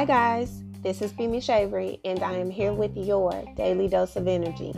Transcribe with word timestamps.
Hi, 0.00 0.06
guys. 0.06 0.62
This 0.82 1.02
is 1.02 1.12
Bimi 1.12 1.42
Shavery, 1.42 2.00
and 2.06 2.22
I 2.22 2.32
am 2.32 2.48
here 2.48 2.72
with 2.72 2.96
your 2.96 3.44
daily 3.54 3.86
dose 3.86 4.16
of 4.16 4.26
energy. 4.26 4.72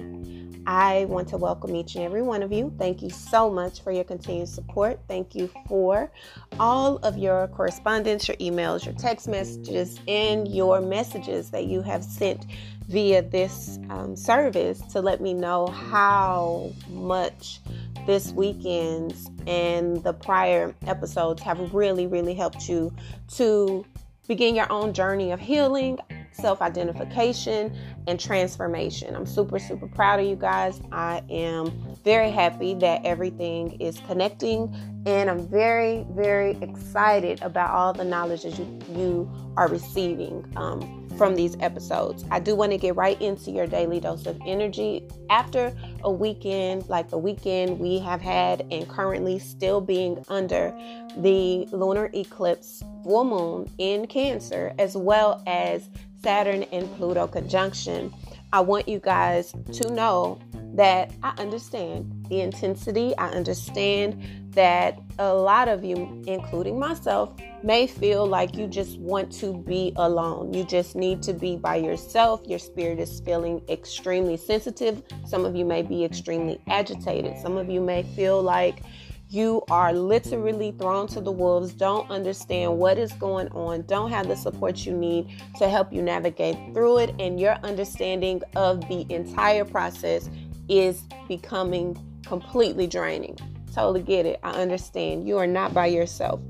I 0.66 1.04
want 1.04 1.28
to 1.28 1.36
welcome 1.36 1.76
each 1.76 1.94
and 1.94 2.02
every 2.02 2.22
one 2.22 2.42
of 2.42 2.50
you. 2.50 2.74
Thank 2.76 3.02
you 3.02 3.10
so 3.10 3.48
much 3.48 3.84
for 3.84 3.92
your 3.92 4.02
continued 4.02 4.48
support. 4.48 4.98
Thank 5.06 5.36
you 5.36 5.48
for 5.68 6.10
all 6.58 6.96
of 7.04 7.18
your 7.18 7.46
correspondence, 7.46 8.26
your 8.26 8.36
emails, 8.38 8.84
your 8.84 8.94
text 8.94 9.28
messages, 9.28 10.00
and 10.08 10.48
your 10.48 10.80
messages 10.80 11.50
that 11.50 11.66
you 11.66 11.82
have 11.82 12.02
sent 12.02 12.46
via 12.88 13.22
this 13.22 13.78
um, 13.90 14.16
service 14.16 14.80
to 14.90 15.00
let 15.00 15.20
me 15.20 15.34
know 15.34 15.68
how 15.68 16.72
much 16.88 17.60
this 18.08 18.32
weekend's 18.32 19.30
and 19.46 20.02
the 20.02 20.12
prior 20.12 20.74
episodes 20.88 21.40
have 21.42 21.72
really, 21.72 22.08
really 22.08 22.34
helped 22.34 22.68
you 22.68 22.92
to 23.28 23.86
begin 24.32 24.54
your 24.54 24.72
own 24.72 24.94
journey 24.94 25.30
of 25.30 25.38
healing, 25.38 25.98
self 26.30 26.62
identification, 26.62 27.76
and 28.06 28.18
transformation. 28.18 29.14
I'm 29.14 29.26
super, 29.26 29.58
super 29.58 29.86
proud 29.86 30.20
of 30.20 30.26
you 30.26 30.36
guys. 30.36 30.80
I 30.90 31.22
am 31.28 31.70
very 32.02 32.30
happy 32.30 32.72
that 32.76 33.04
everything 33.04 33.78
is 33.78 34.00
connecting, 34.06 34.74
and 35.04 35.28
I'm 35.28 35.46
very, 35.46 36.06
very 36.12 36.52
excited 36.62 37.42
about 37.42 37.72
all 37.72 37.92
the 37.92 38.06
knowledge 38.06 38.44
that 38.44 38.58
you, 38.58 38.78
you 38.96 39.52
are 39.58 39.68
receiving. 39.68 40.50
Um, 40.56 41.01
from 41.16 41.34
these 41.34 41.56
episodes. 41.60 42.24
I 42.30 42.40
do 42.40 42.54
want 42.54 42.72
to 42.72 42.78
get 42.78 42.96
right 42.96 43.20
into 43.20 43.50
your 43.50 43.66
daily 43.66 44.00
dose 44.00 44.26
of 44.26 44.40
energy. 44.46 45.06
After 45.30 45.74
a 46.04 46.10
weekend, 46.10 46.88
like 46.88 47.10
the 47.10 47.18
weekend 47.18 47.78
we 47.78 47.98
have 48.00 48.20
had, 48.20 48.66
and 48.70 48.88
currently 48.88 49.38
still 49.38 49.80
being 49.80 50.24
under 50.28 50.74
the 51.16 51.66
lunar 51.72 52.10
eclipse 52.14 52.82
full 53.04 53.24
moon 53.24 53.70
in 53.78 54.06
Cancer, 54.06 54.74
as 54.78 54.96
well 54.96 55.42
as 55.46 55.88
Saturn 56.22 56.62
and 56.64 56.92
Pluto 56.96 57.26
conjunction, 57.26 58.12
I 58.52 58.60
want 58.60 58.88
you 58.88 58.98
guys 58.98 59.54
to 59.72 59.92
know 59.92 60.38
that 60.74 61.12
I 61.22 61.34
understand 61.38 62.26
the 62.28 62.40
intensity. 62.40 63.16
I 63.18 63.28
understand 63.28 64.22
that 64.52 65.00
a 65.18 65.32
lot 65.32 65.68
of 65.68 65.84
you, 65.84 66.22
including 66.26 66.78
myself, 66.78 67.34
may 67.62 67.86
feel 67.86 68.26
like 68.26 68.56
you 68.56 68.66
just 68.66 68.98
want 68.98 69.32
to 69.32 69.56
be 69.58 69.92
alone. 69.96 70.52
You 70.52 70.64
just 70.64 70.96
need 70.96 71.22
to 71.24 71.32
be 71.32 71.56
by 71.56 71.76
yourself. 71.76 72.42
Your 72.46 72.58
spirit 72.58 72.98
is 72.98 73.20
feeling 73.20 73.62
extremely 73.68 74.36
sensitive. 74.36 75.02
Some 75.26 75.44
of 75.44 75.54
you 75.54 75.64
may 75.64 75.82
be 75.82 76.04
extremely 76.04 76.60
agitated. 76.68 77.38
Some 77.38 77.56
of 77.56 77.70
you 77.70 77.80
may 77.80 78.02
feel 78.02 78.42
like 78.42 78.82
you 79.28 79.62
are 79.70 79.94
literally 79.94 80.72
thrown 80.72 81.06
to 81.06 81.18
the 81.18 81.32
wolves, 81.32 81.72
don't 81.72 82.10
understand 82.10 82.76
what 82.76 82.98
is 82.98 83.12
going 83.14 83.48
on, 83.52 83.80
don't 83.86 84.10
have 84.10 84.28
the 84.28 84.36
support 84.36 84.84
you 84.84 84.92
need 84.92 85.26
to 85.56 85.70
help 85.70 85.90
you 85.90 86.02
navigate 86.02 86.54
through 86.74 86.98
it, 86.98 87.14
and 87.18 87.40
your 87.40 87.54
understanding 87.62 88.42
of 88.56 88.86
the 88.88 89.06
entire 89.08 89.64
process 89.64 90.28
is 90.68 91.04
becoming 91.28 91.96
completely 92.26 92.86
draining. 92.86 93.38
Totally 93.74 94.02
get 94.02 94.26
it. 94.26 94.40
I 94.42 94.52
understand. 94.52 95.26
You 95.26 95.38
are 95.38 95.46
not 95.46 95.72
by 95.72 95.86
yourself. 95.86 96.40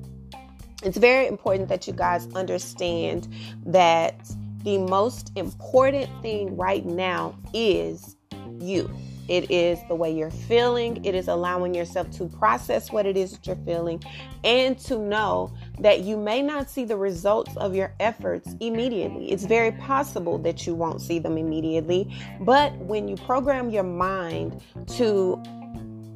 It's 0.83 0.97
very 0.99 1.29
important 1.29 1.69
that 1.69 1.87
you 1.87 1.93
guys 1.93 2.27
understand 2.35 3.29
that 3.65 4.17
the 4.65 4.79
most 4.79 5.31
important 5.37 6.09
thing 6.23 6.57
right 6.57 6.85
now 6.85 7.37
is 7.55 8.17
you. 8.59 8.91
It 9.29 9.51
is 9.51 9.79
the 9.89 9.95
way 9.95 10.13
you're 10.13 10.31
feeling. 10.33 11.05
It 11.05 11.15
is 11.15 11.29
allowing 11.29 11.75
yourself 11.75 12.11
to 12.13 12.27
process 12.27 12.91
what 12.91 13.07
it 13.07 13.17
is 13.17 13.33
that 13.33 13.47
you're 13.47 13.57
feeling 13.65 14.03
and 14.43 14.77
to 14.81 14.99
know 14.99 15.55
that 15.79 16.01
you 16.01 16.17
may 16.17 16.43
not 16.43 16.69
see 16.69 16.85
the 16.85 16.97
results 16.97 17.57
of 17.57 17.75
your 17.75 17.95
efforts 18.01 18.55
immediately. 18.61 19.31
It's 19.31 19.45
very 19.45 19.73
possible 19.73 20.39
that 20.39 20.67
you 20.67 20.75
won't 20.75 21.01
see 21.01 21.21
them 21.21 21.39
immediately, 21.39 22.13
but 22.41 22.77
when 22.79 23.07
you 23.07 23.17
program 23.17 23.71
your 23.71 23.85
mind 23.85 24.61
to 24.97 25.41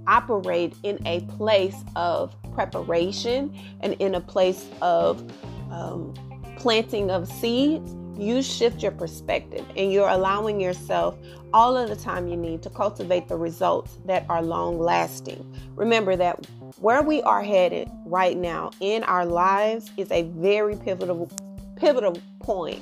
operate 0.07 0.75
in 0.83 1.05
a 1.07 1.21
place 1.37 1.77
of 1.95 2.35
preparation 2.55 3.57
and 3.81 3.95
in 3.95 4.15
a 4.15 4.21
place 4.21 4.69
of 4.81 5.23
um, 5.71 6.15
planting 6.57 7.11
of 7.11 7.31
seeds, 7.31 7.95
you 8.19 8.43
shift 8.43 8.83
your 8.83 8.93
perspective 8.93 9.65
and 9.77 9.93
you're 9.93 10.09
allowing 10.09 10.61
yourself 10.61 11.17
all 11.53 11.77
of 11.77 11.89
the 11.89 11.97
time 11.97 12.27
you 12.29 12.37
need 12.37 12.63
to 12.63 12.71
cultivate 12.71 13.29
the 13.29 13.37
results 13.37 13.99
that 14.07 14.25
are 14.29 14.43
long 14.43 14.79
lasting. 14.79 15.55
Remember 15.75 16.17
that 16.17 16.47
where 16.81 17.03
we 17.03 17.23
are 17.23 17.43
headed 17.43 17.89
right 18.05 18.37
now 18.37 18.71
in 18.81 19.03
our 19.05 19.27
lives 19.27 19.91
is 19.97 20.11
a 20.11 20.23
very 20.23 20.77
pivotal 20.77 21.31
pivotal 21.77 22.19
point 22.41 22.81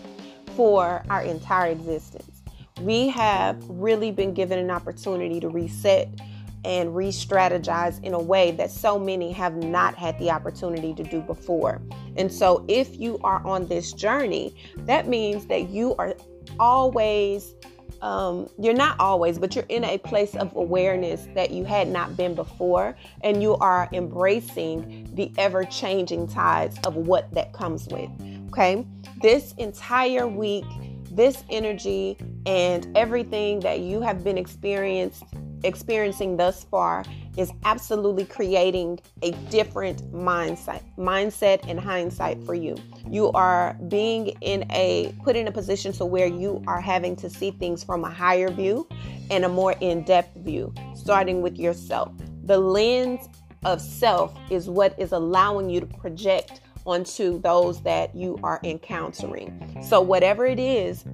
for 0.55 1.03
our 1.11 1.23
entire 1.23 1.71
existence. 1.71 2.43
We 2.81 3.09
have 3.09 3.57
really 3.69 4.13
been 4.13 4.35
given 4.35 4.59
an 4.59 4.71
opportunity 4.71 5.41
to 5.41 5.49
reset 5.49 6.09
and 6.65 6.95
re 6.95 7.09
strategize 7.09 8.03
in 8.03 8.15
a 8.15 8.19
way 8.19 8.51
that 8.53 8.71
so 8.71 8.99
many 8.99 9.33
have 9.33 9.57
not 9.57 9.95
had 9.95 10.19
the 10.19 10.31
opportunity 10.31 10.95
to 10.95 11.03
do 11.03 11.21
before. 11.21 11.81
And 12.17 12.33
so, 12.33 12.65
if 12.69 12.99
you 12.99 13.19
are 13.23 13.45
on 13.47 13.67
this 13.67 13.93
journey, 13.93 14.55
that 14.79 15.09
means 15.09 15.47
that 15.47 15.69
you 15.69 15.95
are 15.97 16.15
always, 16.59 17.55
um, 18.03 18.49
you're 18.59 18.75
not 18.75 18.99
always, 18.99 19.39
but 19.39 19.55
you're 19.55 19.67
in 19.69 19.85
a 19.85 19.99
place 19.99 20.35
of 20.35 20.55
awareness 20.57 21.27
that 21.35 21.51
you 21.51 21.65
had 21.65 21.89
not 21.89 22.17
been 22.17 22.35
before, 22.35 22.97
and 23.23 23.43
you 23.43 23.57
are 23.57 23.89
embracing 23.93 25.09
the 25.15 25.33
ever 25.39 25.65
changing 25.65 26.27
tides 26.29 26.79
of 26.87 26.97
what 26.97 27.33
that 27.33 27.53
comes 27.53 27.89
with. 27.89 28.11
Okay, 28.49 28.87
this 29.21 29.53
entire 29.59 30.29
week, 30.29 30.65
this 31.11 31.45
energy 31.51 32.17
and 32.47 32.87
everything 32.97 33.61
that 33.61 33.81
you 33.81 34.01
have 34.01 34.23
been 34.23 34.39
experienced 34.39 35.25
experiencing 35.65 36.37
thus 36.37 36.65
far 36.65 37.05
is 37.37 37.53
absolutely 37.65 38.25
creating 38.25 39.01
a 39.23 39.33
different 39.51 40.13
mindset 40.13 40.83
mindset 40.97 41.69
and 41.69 41.81
hindsight 41.81 42.43
for 42.45 42.55
you. 42.55 42.77
You 43.09 43.33
are 43.33 43.77
being 43.89 44.29
in 44.41 44.65
a 44.71 45.15
put 45.25 45.37
in 45.37 45.49
a 45.49 45.53
position 45.53 45.93
to 45.95 46.05
where 46.05 46.27
you 46.27 46.63
are 46.67 46.81
having 46.81 47.17
to 47.17 47.31
see 47.31 47.51
things 47.51 47.83
from 47.83 48.05
a 48.05 48.11
higher 48.11 48.51
view 48.51 48.89
and 49.31 49.45
a 49.45 49.49
more 49.49 49.73
in-depth 49.81 50.37
view 50.39 50.73
starting 50.95 51.43
with 51.43 51.59
yourself. 51.59 52.13
The 52.45 52.59
lens 52.59 53.29
of 53.65 53.81
self 53.81 54.37
is 54.51 54.69
what 54.69 54.99
is 54.99 55.13
allowing 55.13 55.71
you 55.71 55.81
to 55.81 55.87
project 55.87 56.61
onto 56.87 57.41
those 57.41 57.83
that 57.83 58.15
you 58.15 58.39
are 58.43 58.61
encountering. 58.63 59.83
So 59.83 60.01
whatever 60.01 60.45
it 60.45 60.59
is 60.59 61.05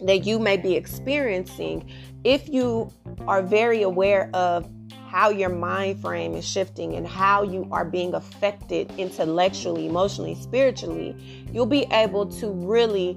that 0.00 0.26
you 0.26 0.38
may 0.38 0.56
be 0.56 0.74
experiencing 0.74 1.90
if 2.24 2.48
you 2.48 2.92
are 3.26 3.42
very 3.42 3.82
aware 3.82 4.30
of 4.34 4.68
how 5.08 5.30
your 5.30 5.48
mind 5.48 6.00
frame 6.00 6.34
is 6.34 6.46
shifting 6.46 6.94
and 6.94 7.06
how 7.06 7.42
you 7.42 7.66
are 7.72 7.84
being 7.84 8.14
affected 8.14 8.92
intellectually, 8.98 9.86
emotionally, 9.86 10.34
spiritually, 10.34 11.16
you'll 11.50 11.66
be 11.66 11.86
able 11.92 12.26
to 12.26 12.50
really 12.50 13.16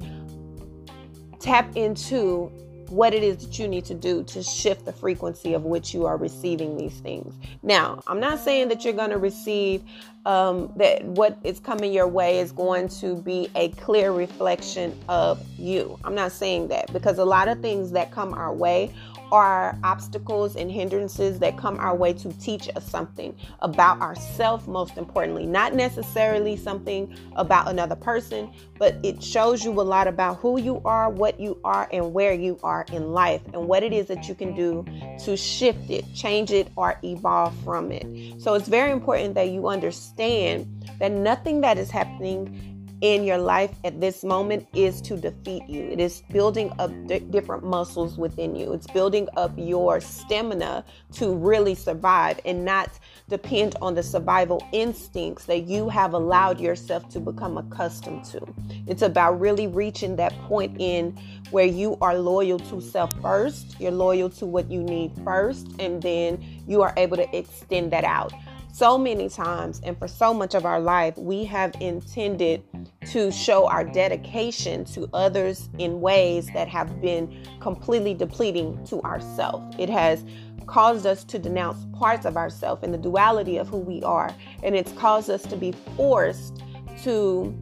tap 1.39 1.75
into 1.75 2.49
what 2.91 3.13
it 3.13 3.23
is 3.23 3.37
that 3.37 3.57
you 3.57 3.67
need 3.67 3.85
to 3.85 3.93
do 3.93 4.21
to 4.23 4.43
shift 4.43 4.85
the 4.85 4.91
frequency 4.91 5.53
of 5.53 5.63
which 5.63 5.93
you 5.93 6.05
are 6.05 6.17
receiving 6.17 6.77
these 6.77 6.99
things. 6.99 7.33
Now, 7.63 8.01
I'm 8.05 8.19
not 8.19 8.39
saying 8.39 8.67
that 8.67 8.83
you're 8.83 8.93
going 8.93 9.11
to 9.11 9.17
receive 9.17 9.81
um, 10.25 10.71
that 10.75 11.03
what 11.03 11.39
is 11.43 11.59
coming 11.59 11.93
your 11.93 12.07
way 12.07 12.39
is 12.39 12.51
going 12.51 12.89
to 12.89 13.15
be 13.15 13.49
a 13.55 13.69
clear 13.69 14.11
reflection 14.11 14.97
of 15.07 15.41
you. 15.57 15.97
I'm 16.03 16.13
not 16.15 16.33
saying 16.33 16.67
that 16.67 16.91
because 16.91 17.17
a 17.17 17.25
lot 17.25 17.47
of 17.47 17.61
things 17.61 17.91
that 17.91 18.11
come 18.11 18.33
our 18.33 18.53
way 18.53 18.93
are 19.31 19.77
obstacles 19.83 20.55
and 20.55 20.71
hindrances 20.71 21.39
that 21.39 21.57
come 21.57 21.79
our 21.79 21.95
way 21.95 22.13
to 22.13 22.31
teach 22.33 22.69
us 22.75 22.89
something 22.89 23.35
about 23.59 24.01
ourselves, 24.01 24.67
most 24.67 24.97
importantly. 24.97 25.45
Not 25.45 25.73
necessarily 25.73 26.57
something 26.57 27.15
about 27.35 27.67
another 27.67 27.95
person, 27.95 28.51
but 28.77 28.95
it 29.03 29.23
shows 29.23 29.63
you 29.63 29.71
a 29.71 29.83
lot 29.83 30.07
about 30.07 30.37
who 30.37 30.59
you 30.59 30.81
are, 30.85 31.09
what 31.09 31.39
you 31.39 31.59
are, 31.63 31.87
and 31.91 32.13
where 32.13 32.33
you 32.33 32.59
are 32.63 32.85
in 32.91 33.11
life, 33.13 33.41
and 33.53 33.67
what 33.67 33.83
it 33.83 33.93
is 33.93 34.07
that 34.07 34.27
you 34.27 34.35
can 34.35 34.55
do 34.55 34.85
to 35.23 35.37
shift 35.37 35.89
it, 35.89 36.05
change 36.13 36.51
it, 36.51 36.69
or 36.75 36.99
evolve 37.03 37.55
from 37.63 37.91
it. 37.91 38.41
So 38.41 38.53
it's 38.55 38.67
very 38.67 38.91
important 38.91 39.35
that 39.35 39.49
you 39.49 39.67
understand 39.67 40.67
that 40.99 41.11
nothing 41.11 41.61
that 41.61 41.77
is 41.77 41.89
happening 41.89 42.70
in 43.01 43.23
your 43.23 43.39
life 43.39 43.71
at 43.83 43.99
this 43.99 44.23
moment 44.23 44.67
is 44.73 45.01
to 45.01 45.17
defeat 45.17 45.67
you. 45.67 45.81
It 45.83 45.99
is 45.99 46.21
building 46.31 46.71
up 46.77 46.91
different 47.31 47.63
muscles 47.63 48.17
within 48.17 48.55
you. 48.55 48.73
It's 48.73 48.85
building 48.87 49.27
up 49.37 49.51
your 49.57 49.99
stamina 49.99 50.85
to 51.13 51.33
really 51.33 51.73
survive 51.73 52.39
and 52.45 52.63
not 52.63 52.91
depend 53.27 53.75
on 53.81 53.95
the 53.95 54.03
survival 54.03 54.63
instincts 54.71 55.45
that 55.45 55.63
you 55.63 55.89
have 55.89 56.13
allowed 56.13 56.59
yourself 56.59 57.09
to 57.09 57.19
become 57.19 57.57
accustomed 57.57 58.23
to. 58.25 58.41
It's 58.85 59.01
about 59.01 59.39
really 59.39 59.67
reaching 59.67 60.15
that 60.17 60.33
point 60.43 60.75
in 60.79 61.17
where 61.49 61.65
you 61.65 61.97
are 62.01 62.17
loyal 62.17 62.59
to 62.59 62.81
self 62.81 63.09
first, 63.21 63.79
you're 63.79 63.91
loyal 63.91 64.29
to 64.29 64.45
what 64.45 64.69
you 64.69 64.83
need 64.83 65.11
first, 65.23 65.67
and 65.79 66.01
then 66.01 66.43
you 66.67 66.81
are 66.83 66.93
able 66.97 67.17
to 67.17 67.35
extend 67.35 67.91
that 67.91 68.03
out. 68.03 68.31
So 68.71 68.97
many 68.97 69.29
times 69.29 69.81
and 69.83 69.97
for 69.97 70.07
so 70.07 70.33
much 70.33 70.55
of 70.55 70.65
our 70.65 70.79
life, 70.79 71.17
we 71.17 71.43
have 71.45 71.73
intended 71.79 72.63
to 73.11 73.31
show 73.31 73.67
our 73.67 73.83
dedication 73.83 74.85
to 74.85 75.09
others 75.13 75.69
in 75.77 76.01
ways 76.01 76.49
that 76.53 76.67
have 76.67 77.01
been 77.01 77.45
completely 77.59 78.13
depleting 78.13 78.83
to 78.85 79.01
ourselves. 79.01 79.75
It 79.77 79.89
has 79.89 80.23
caused 80.67 81.05
us 81.05 81.23
to 81.25 81.37
denounce 81.37 81.85
parts 81.97 82.25
of 82.25 82.37
ourselves 82.37 82.83
and 82.83 82.93
the 82.93 82.97
duality 82.97 83.57
of 83.57 83.67
who 83.67 83.77
we 83.77 84.01
are. 84.03 84.33
And 84.63 84.75
it's 84.75 84.91
caused 84.93 85.29
us 85.29 85.43
to 85.43 85.55
be 85.55 85.73
forced 85.97 86.61
to 87.03 87.57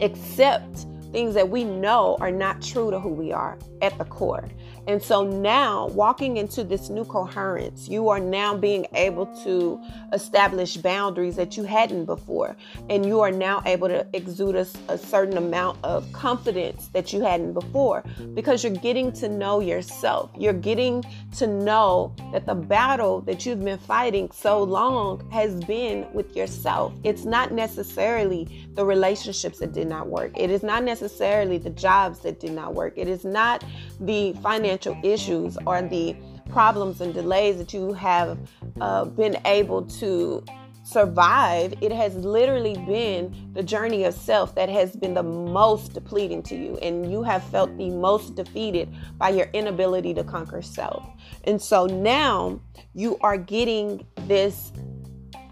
accept 0.00 0.86
things 1.12 1.34
that 1.34 1.48
we 1.48 1.64
know 1.64 2.16
are 2.20 2.30
not 2.30 2.62
true 2.62 2.90
to 2.90 3.00
who 3.00 3.08
we 3.08 3.32
are 3.32 3.58
at 3.82 3.96
the 3.98 4.04
core. 4.04 4.48
And 4.86 5.02
so 5.02 5.22
now, 5.24 5.88
walking 5.88 6.36
into 6.36 6.64
this 6.64 6.88
new 6.88 7.04
coherence, 7.04 7.88
you 7.88 8.08
are 8.08 8.18
now 8.18 8.56
being 8.56 8.86
able 8.94 9.26
to 9.44 9.80
establish 10.12 10.76
boundaries 10.76 11.36
that 11.36 11.56
you 11.56 11.64
hadn't 11.64 12.06
before. 12.06 12.56
And 12.88 13.04
you 13.04 13.20
are 13.20 13.30
now 13.30 13.62
able 13.66 13.88
to 13.88 14.06
exude 14.12 14.56
a, 14.56 14.66
a, 14.88 14.98
certain 14.98 15.36
amount 15.36 15.78
of 15.84 16.10
confidence 16.12 16.88
that 16.88 17.12
you 17.12 17.20
hadn't 17.20 17.52
before 17.52 18.04
because 18.34 18.64
you're 18.64 18.72
getting 18.72 19.12
to 19.12 19.28
know 19.28 19.60
yourself. 19.60 20.30
You're 20.38 20.52
getting 20.52 21.04
to 21.36 21.46
know 21.46 22.14
that 22.32 22.46
the 22.46 22.54
battle 22.54 23.20
that 23.22 23.44
you've 23.44 23.64
been 23.64 23.78
fighting 23.78 24.30
so 24.32 24.62
long 24.62 25.28
has 25.30 25.54
been 25.64 26.06
with 26.12 26.36
yourself. 26.36 26.92
It's 27.04 27.24
not 27.24 27.52
necessarily 27.52 28.66
the 28.74 28.84
relationships 28.84 29.58
that 29.58 29.72
did 29.72 29.88
not 29.88 30.08
work, 30.08 30.32
it 30.36 30.50
is 30.50 30.62
not 30.62 30.84
necessarily 30.84 31.58
the 31.58 31.70
jobs 31.70 32.20
that 32.20 32.40
did 32.40 32.52
not 32.52 32.74
work, 32.74 32.94
it 32.96 33.08
is 33.08 33.24
not 33.24 33.64
the 34.00 34.32
financial 34.34 34.69
issues 35.02 35.58
or 35.66 35.82
the 35.82 36.16
problems 36.50 37.00
and 37.00 37.14
delays 37.14 37.58
that 37.58 37.72
you 37.72 37.92
have 37.92 38.38
uh, 38.80 39.04
been 39.04 39.36
able 39.44 39.82
to 39.82 40.44
survive, 40.82 41.74
it 41.80 41.92
has 41.92 42.14
literally 42.16 42.74
been 42.86 43.52
the 43.52 43.62
journey 43.62 44.04
of 44.04 44.14
self 44.14 44.54
that 44.54 44.68
has 44.68 44.96
been 44.96 45.14
the 45.14 45.22
most 45.22 45.92
depleting 45.92 46.42
to 46.42 46.56
you. 46.56 46.76
And 46.78 47.10
you 47.10 47.22
have 47.22 47.44
felt 47.44 47.76
the 47.78 47.90
most 47.90 48.34
defeated 48.34 48.88
by 49.16 49.30
your 49.30 49.46
inability 49.52 50.14
to 50.14 50.24
conquer 50.24 50.62
self. 50.62 51.06
And 51.44 51.60
so 51.62 51.86
now 51.86 52.60
you 52.94 53.18
are 53.20 53.36
getting 53.36 54.04
this 54.26 54.72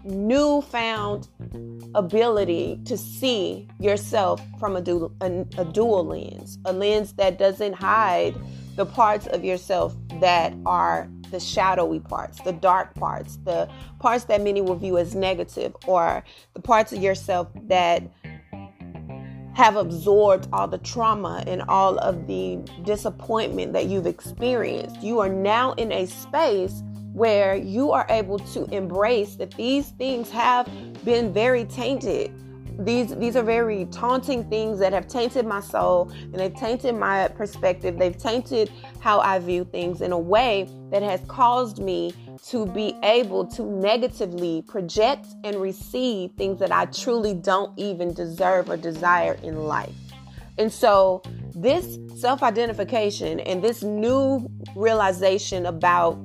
newfound 0.03 1.27
ability 1.95 2.79
to 2.85 2.97
see 2.97 3.67
yourself 3.79 4.41
from 4.59 4.75
a 4.75 4.81
dual, 4.81 5.11
a, 5.21 5.45
a 5.57 5.65
dual 5.65 6.05
lens, 6.05 6.57
a 6.65 6.73
lens 6.73 7.13
that 7.13 7.37
doesn't 7.37 7.73
hide 7.73 8.35
the 8.79 8.85
parts 8.85 9.27
of 9.27 9.43
yourself 9.43 9.93
that 10.21 10.53
are 10.65 11.09
the 11.31 11.39
shadowy 11.39 11.99
parts, 11.99 12.39
the 12.43 12.53
dark 12.53 12.95
parts, 12.95 13.37
the 13.43 13.67
parts 13.99 14.23
that 14.23 14.41
many 14.41 14.61
will 14.61 14.77
view 14.77 14.97
as 14.97 15.13
negative, 15.13 15.75
or 15.85 16.23
the 16.53 16.61
parts 16.61 16.93
of 16.93 17.03
yourself 17.03 17.49
that 17.63 18.01
have 19.53 19.75
absorbed 19.75 20.47
all 20.53 20.65
the 20.65 20.77
trauma 20.77 21.43
and 21.45 21.61
all 21.63 21.97
of 21.97 22.25
the 22.25 22.57
disappointment 22.85 23.73
that 23.73 23.87
you've 23.87 24.07
experienced. 24.07 25.03
You 25.03 25.19
are 25.19 25.27
now 25.27 25.73
in 25.73 25.91
a 25.91 26.05
space 26.05 26.81
where 27.11 27.57
you 27.57 27.91
are 27.91 28.05
able 28.07 28.39
to 28.39 28.63
embrace 28.73 29.35
that 29.35 29.53
these 29.55 29.89
things 29.89 30.29
have 30.29 30.71
been 31.03 31.33
very 31.33 31.65
tainted. 31.65 32.31
These 32.79 33.15
these 33.17 33.35
are 33.35 33.43
very 33.43 33.85
taunting 33.91 34.49
things 34.49 34.79
that 34.79 34.93
have 34.93 35.07
tainted 35.07 35.45
my 35.45 35.59
soul 35.59 36.09
and 36.11 36.35
they've 36.35 36.55
tainted 36.55 36.95
my 36.95 37.27
perspective. 37.27 37.97
They've 37.99 38.17
tainted 38.17 38.71
how 39.01 39.19
I 39.19 39.39
view 39.39 39.65
things 39.65 40.01
in 40.01 40.13
a 40.13 40.19
way 40.19 40.69
that 40.89 41.03
has 41.03 41.19
caused 41.27 41.79
me 41.79 42.13
to 42.47 42.65
be 42.67 42.95
able 43.03 43.45
to 43.47 43.63
negatively 43.63 44.61
project 44.61 45.27
and 45.43 45.57
receive 45.57 46.31
things 46.37 46.57
that 46.59 46.71
I 46.71 46.85
truly 46.85 47.33
don't 47.33 47.77
even 47.77 48.13
deserve 48.13 48.69
or 48.69 48.77
desire 48.77 49.37
in 49.43 49.65
life. 49.65 49.95
And 50.57 50.71
so, 50.71 51.21
this 51.55 51.99
self 52.15 52.43
identification 52.43 53.41
and 53.41 53.61
this 53.61 53.83
new 53.83 54.49
realization 54.75 55.65
about 55.65 56.17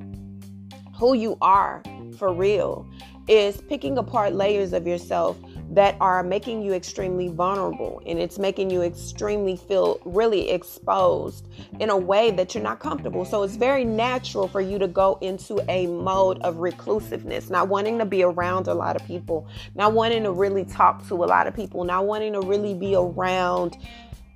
who 0.97 1.15
you 1.15 1.37
are 1.41 1.83
for 2.17 2.33
real 2.33 2.89
is 3.27 3.61
picking 3.63 3.99
apart 3.99 4.35
layers 4.35 4.73
of 4.73 4.87
yourself 4.87 5.37
that 5.71 5.97
are 6.01 6.23
making 6.23 6.63
you 6.63 6.73
extremely 6.73 7.29
vulnerable 7.29 8.03
and 8.07 8.19
it's 8.19 8.39
making 8.39 8.71
you 8.71 8.83
extremely 8.83 9.57
feel 9.57 10.01
really 10.05 10.51
exposed 10.51 11.49
in 11.81 11.91
a 11.91 11.97
way 11.97 12.31
that 12.31 12.55
you're 12.55 12.63
not 12.63 12.81
comfortable. 12.81 13.25
So 13.25 13.43
it's 13.43 13.57
very 13.57 13.85
natural 13.85 14.47
for 14.49 14.61
you 14.61 14.79
to 14.79 14.89
go 14.89 15.19
into 15.21 15.65
a 15.69 15.87
mode 15.87 16.39
of 16.43 16.57
reclusiveness, 16.57 17.51
not 17.51 17.69
wanting 17.69 17.99
to 17.99 18.05
be 18.05 18.23
around 18.23 18.69
a 18.69 18.75
lot 18.75 18.97
of 18.97 19.07
people, 19.07 19.49
not 19.75 19.93
wanting 19.93 20.23
to 20.25 20.33
really 20.33 20.65
talk 20.65 21.07
to 21.09 21.15
a 21.15 21.27
lot 21.27 21.47
of 21.47 21.55
people, 21.55 21.85
not 21.85 22.07
wanting 22.07 22.33
to 22.35 22.41
really 22.41 22.75
be 22.75 22.95
around 22.95 23.77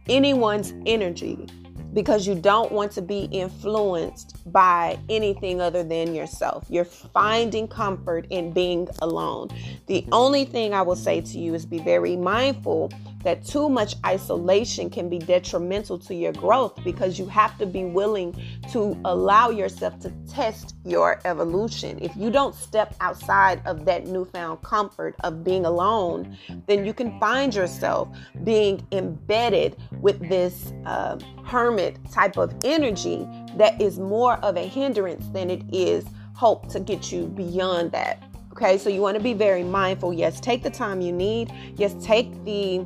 anyone's 0.08 0.72
energy 0.86 1.46
because 1.94 2.26
you 2.26 2.34
don't 2.34 2.72
want 2.72 2.92
to 2.92 3.02
be 3.02 3.28
influenced 3.30 4.36
by 4.52 4.98
anything 5.08 5.60
other 5.60 5.82
than 5.82 6.14
yourself. 6.14 6.66
You're 6.68 6.84
finding 6.84 7.68
comfort 7.68 8.26
in 8.30 8.52
being 8.52 8.88
alone. 9.00 9.48
The 9.86 10.06
only 10.12 10.44
thing 10.44 10.74
I 10.74 10.82
will 10.82 10.96
say 10.96 11.20
to 11.20 11.38
you 11.38 11.54
is 11.54 11.64
be 11.66 11.78
very 11.78 12.16
mindful 12.16 12.92
that 13.24 13.44
too 13.44 13.68
much 13.68 13.96
isolation 14.06 14.88
can 14.90 15.08
be 15.08 15.18
detrimental 15.18 15.98
to 15.98 16.14
your 16.14 16.32
growth 16.32 16.78
because 16.84 17.18
you 17.18 17.26
have 17.26 17.56
to 17.58 17.66
be 17.66 17.84
willing 17.84 18.34
to 18.72 18.98
allow 19.04 19.50
yourself 19.50 19.98
to 20.00 20.10
test 20.28 20.76
your 20.84 21.20
evolution. 21.24 21.98
If 22.00 22.14
you 22.16 22.30
don't 22.30 22.54
step 22.54 22.94
outside 23.00 23.60
of 23.66 23.84
that 23.86 24.06
newfound 24.06 24.62
comfort 24.62 25.16
of 25.24 25.42
being 25.42 25.64
alone, 25.64 26.36
then 26.66 26.84
you 26.84 26.94
can 26.94 27.18
find 27.18 27.54
yourself 27.54 28.08
being 28.44 28.86
embedded 28.92 29.76
with 30.00 30.26
this 30.28 30.72
uh, 30.86 31.18
hermit 31.44 31.98
type 32.10 32.36
of 32.36 32.54
energy 32.64 33.26
that 33.56 33.80
is 33.80 33.98
more 33.98 34.34
of 34.36 34.56
a 34.56 34.66
hindrance 34.66 35.26
than 35.28 35.50
it 35.50 35.62
is 35.72 36.04
hope 36.34 36.68
to 36.68 36.78
get 36.78 37.10
you 37.10 37.26
beyond 37.26 37.90
that. 37.90 38.22
Okay, 38.52 38.78
so 38.78 38.88
you 38.88 39.00
want 39.00 39.16
to 39.16 39.22
be 39.22 39.34
very 39.34 39.62
mindful. 39.62 40.12
Yes, 40.12 40.40
take 40.40 40.62
the 40.62 40.70
time 40.70 41.00
you 41.00 41.12
need. 41.12 41.52
Yes, 41.76 41.94
take 42.00 42.32
the 42.44 42.84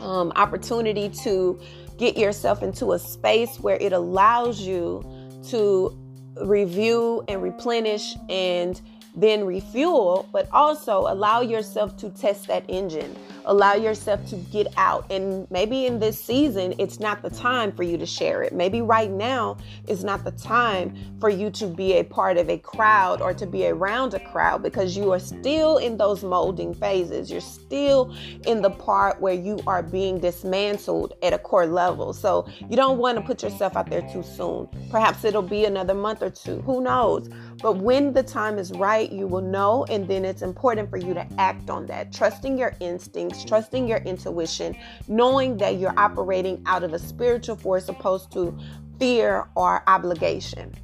um, 0.00 0.32
opportunity 0.36 1.08
to 1.24 1.58
get 1.98 2.16
yourself 2.16 2.62
into 2.62 2.92
a 2.92 2.98
space 2.98 3.58
where 3.60 3.76
it 3.76 3.92
allows 3.92 4.60
you 4.60 5.04
to 5.48 5.96
review 6.42 7.24
and 7.28 7.42
replenish 7.42 8.14
and 8.28 8.80
then 9.16 9.44
refuel, 9.44 10.28
but 10.32 10.48
also 10.52 11.00
allow 11.08 11.40
yourself 11.40 11.96
to 11.96 12.10
test 12.10 12.46
that 12.46 12.64
engine 12.68 13.16
allow 13.48 13.74
yourself 13.74 14.24
to 14.28 14.36
get 14.36 14.68
out. 14.76 15.10
And 15.10 15.50
maybe 15.50 15.86
in 15.86 15.98
this 15.98 16.22
season, 16.22 16.74
it's 16.78 17.00
not 17.00 17.22
the 17.22 17.30
time 17.30 17.72
for 17.72 17.82
you 17.82 17.98
to 17.98 18.06
share 18.06 18.42
it. 18.42 18.52
Maybe 18.52 18.82
right 18.82 19.10
now 19.10 19.56
is 19.88 20.04
not 20.04 20.24
the 20.24 20.30
time 20.32 20.96
for 21.18 21.30
you 21.30 21.50
to 21.52 21.66
be 21.66 21.94
a 21.94 22.04
part 22.04 22.36
of 22.36 22.48
a 22.48 22.58
crowd 22.58 23.20
or 23.20 23.34
to 23.34 23.46
be 23.46 23.66
around 23.66 24.14
a 24.14 24.20
crowd 24.20 24.62
because 24.62 24.96
you 24.96 25.12
are 25.12 25.18
still 25.18 25.78
in 25.78 25.96
those 25.96 26.22
molding 26.22 26.74
phases. 26.74 27.30
You're 27.30 27.40
still 27.40 28.14
in 28.46 28.62
the 28.62 28.70
part 28.70 29.20
where 29.20 29.34
you 29.34 29.58
are 29.66 29.82
being 29.82 30.20
dismantled 30.20 31.14
at 31.22 31.32
a 31.32 31.38
core 31.38 31.66
level. 31.66 32.12
So 32.12 32.46
you 32.68 32.76
don't 32.76 32.98
want 32.98 33.16
to 33.18 33.24
put 33.24 33.42
yourself 33.42 33.76
out 33.76 33.88
there 33.88 34.02
too 34.12 34.22
soon. 34.22 34.68
Perhaps 34.90 35.24
it'll 35.24 35.42
be 35.42 35.64
another 35.64 35.94
month 35.94 36.22
or 36.22 36.30
two. 36.30 36.60
Who 36.62 36.82
knows? 36.82 37.28
But 37.60 37.78
when 37.78 38.12
the 38.12 38.22
time 38.22 38.58
is 38.58 38.72
right, 38.72 39.10
you 39.10 39.26
will 39.26 39.42
know. 39.42 39.84
And 39.86 40.06
then 40.06 40.24
it's 40.24 40.42
important 40.42 40.90
for 40.90 40.96
you 40.96 41.14
to 41.14 41.26
act 41.38 41.70
on 41.70 41.86
that, 41.86 42.12
trusting 42.12 42.56
your 42.58 42.74
instincts 42.80 43.44
trusting 43.44 43.88
your 43.88 43.98
intuition, 43.98 44.76
knowing 45.08 45.56
that 45.58 45.78
you're 45.78 45.98
operating 45.98 46.62
out 46.66 46.84
of 46.84 46.92
a 46.92 46.98
spiritual 46.98 47.56
force 47.56 47.88
opposed 47.88 48.30
to 48.32 48.56
fear 48.98 49.48
or 49.54 49.82
obligation 49.86 50.74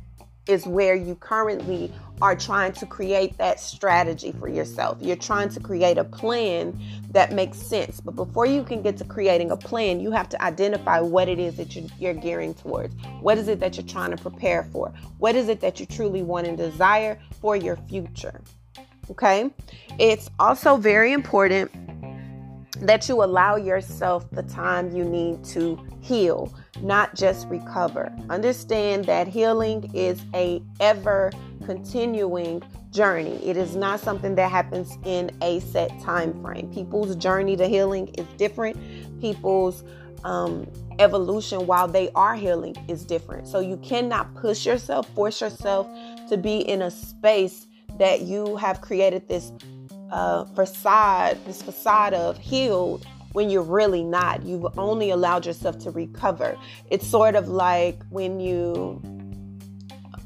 is 0.46 0.66
where 0.66 0.94
you 0.94 1.14
currently 1.14 1.92
are 2.22 2.36
trying 2.36 2.72
to 2.72 2.86
create 2.86 3.36
that 3.38 3.58
strategy 3.58 4.32
for 4.32 4.48
yourself. 4.48 4.98
You're 5.00 5.16
trying 5.16 5.48
to 5.50 5.60
create 5.60 5.98
a 5.98 6.04
plan 6.04 6.78
that 7.10 7.32
makes 7.32 7.58
sense. 7.58 8.00
But 8.00 8.14
before 8.14 8.46
you 8.46 8.62
can 8.62 8.82
get 8.82 8.96
to 8.98 9.04
creating 9.04 9.50
a 9.50 9.56
plan, 9.56 10.00
you 10.00 10.10
have 10.10 10.28
to 10.30 10.42
identify 10.42 11.00
what 11.00 11.28
it 11.28 11.38
is 11.38 11.56
that 11.56 11.74
you're, 11.74 12.14
gearing 12.14 12.54
towards. 12.54 12.94
What 13.20 13.38
is 13.38 13.48
it 13.48 13.58
that 13.60 13.76
you're 13.76 13.86
trying 13.86 14.10
to 14.10 14.16
prepare 14.16 14.64
for? 14.64 14.92
What 15.18 15.34
is 15.34 15.48
it 15.48 15.60
that 15.60 15.80
you 15.80 15.86
truly 15.86 16.22
want 16.22 16.46
and 16.46 16.56
desire 16.56 17.18
for 17.40 17.56
your 17.56 17.76
future? 17.88 18.40
Okay. 19.10 19.50
It's 19.98 20.30
also 20.38 20.76
very 20.76 21.12
important 21.12 21.70
that 22.80 23.08
you 23.08 23.22
allow 23.22 23.56
yourself 23.56 24.28
the 24.30 24.42
time 24.42 24.94
you 24.94 25.04
need 25.04 25.44
to 25.44 25.78
heal 26.00 26.52
not 26.80 27.14
just 27.14 27.48
recover. 27.48 28.12
Understand 28.30 29.04
that 29.06 29.28
healing 29.28 29.90
is 29.94 30.22
a 30.34 30.62
ever 30.80 31.32
continuing 31.64 32.62
journey. 32.90 33.36
It 33.44 33.56
is 33.56 33.74
not 33.74 34.00
something 34.00 34.34
that 34.36 34.50
happens 34.50 34.96
in 35.04 35.30
a 35.42 35.60
set 35.60 35.90
time 36.00 36.40
frame 36.42 36.72
people's 36.72 37.16
journey 37.16 37.56
to 37.56 37.66
healing 37.66 38.08
is 38.14 38.26
different. 38.36 38.76
People's 39.20 39.82
um, 40.22 40.66
evolution 40.98 41.66
while 41.66 41.88
they 41.88 42.10
are 42.14 42.34
healing 42.34 42.76
is 42.88 43.04
different. 43.04 43.48
So 43.48 43.60
you 43.60 43.76
cannot 43.78 44.34
push 44.34 44.64
yourself 44.64 45.08
force 45.14 45.40
yourself 45.40 45.88
to 46.28 46.36
be 46.36 46.58
in 46.58 46.82
a 46.82 46.90
space 46.90 47.66
that 47.98 48.22
you 48.22 48.56
have 48.56 48.80
created 48.80 49.28
this 49.28 49.52
uh, 50.10 50.44
facade, 50.44 51.38
this 51.46 51.62
facade 51.62 52.14
of 52.14 52.38
healed 52.38 53.06
when 53.34 53.50
you're 53.50 53.62
really 53.62 54.02
not. 54.02 54.44
You've 54.44 54.66
only 54.78 55.10
allowed 55.10 55.44
yourself 55.44 55.78
to 55.80 55.90
recover. 55.90 56.56
It's 56.90 57.06
sort 57.06 57.34
of 57.34 57.48
like 57.48 58.00
when 58.08 58.40
you 58.40 59.02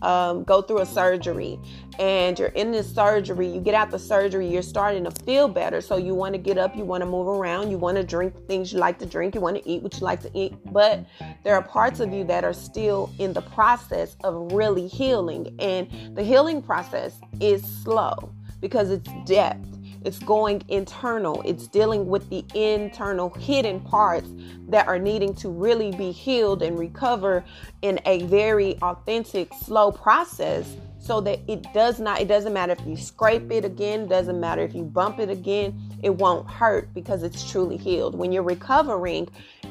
um, 0.02 0.44
go 0.44 0.62
through 0.62 0.80
a 0.80 0.86
surgery 0.86 1.58
and 1.98 2.38
you're 2.38 2.48
in 2.48 2.70
this 2.70 2.94
surgery, 2.94 3.48
you 3.48 3.60
get 3.60 3.74
out 3.74 3.90
the 3.90 3.98
surgery, 3.98 4.46
you're 4.46 4.62
starting 4.62 5.04
to 5.04 5.10
feel 5.24 5.48
better. 5.48 5.80
So 5.80 5.96
you 5.96 6.14
want 6.14 6.34
to 6.34 6.38
get 6.38 6.58
up, 6.58 6.76
you 6.76 6.84
want 6.84 7.00
to 7.00 7.06
move 7.06 7.26
around, 7.26 7.70
you 7.70 7.78
want 7.78 7.96
to 7.96 8.04
drink 8.04 8.34
things 8.46 8.72
you 8.74 8.78
like 8.78 8.98
to 8.98 9.06
drink, 9.06 9.34
you 9.34 9.40
want 9.40 9.56
to 9.56 9.68
eat 9.68 9.82
what 9.82 9.94
you 9.94 10.00
like 10.04 10.20
to 10.20 10.30
eat. 10.34 10.54
But 10.66 11.04
there 11.44 11.54
are 11.54 11.62
parts 11.62 12.00
of 12.00 12.12
you 12.12 12.24
that 12.24 12.44
are 12.44 12.52
still 12.52 13.10
in 13.18 13.32
the 13.32 13.42
process 13.42 14.16
of 14.22 14.52
really 14.52 14.86
healing. 14.86 15.56
And 15.58 16.14
the 16.14 16.22
healing 16.22 16.60
process 16.62 17.18
is 17.40 17.62
slow 17.82 18.32
because 18.60 18.90
it's 18.90 19.08
depth. 19.24 19.77
It's 20.05 20.19
going 20.19 20.62
internal. 20.69 21.43
It's 21.43 21.67
dealing 21.69 22.07
with 22.07 22.28
the 22.31 22.45
internal 22.55 23.31
hidden 23.31 23.81
parts 23.81 24.28
that 24.69 24.87
are 24.87 24.99
needing 24.99 25.35
to 25.37 25.49
really 25.49 25.90
be 25.93 26.12
healed 26.12 26.62
and 26.62 26.78
recover 26.78 27.45
in 27.83 28.00
a 28.07 28.23
very 28.25 28.76
authentic, 28.83 29.52
slow 29.55 29.93
process 29.93 30.76
so 30.99 31.21
that 31.23 31.40
it 31.49 31.62
does 31.73 32.00
not, 32.00 32.21
it 32.21 32.28
doesn't 32.28 32.52
matter 32.52 32.73
if 32.73 32.87
you 32.87 32.97
scrape 32.97 33.50
it 33.50 33.64
again, 33.64 34.07
doesn't 34.09 34.38
matter 34.38 34.62
if 34.62 34.75
you 34.75 34.83
bump 34.83 35.19
it 35.19 35.31
again, 35.31 35.78
it 36.02 36.11
won't 36.11 36.49
hurt 36.49 36.93
because 36.93 37.23
it's 37.23 37.49
truly 37.50 37.76
healed. 37.76 38.14
When 38.14 38.33
you're 38.33 38.43
recovering, 38.43 39.28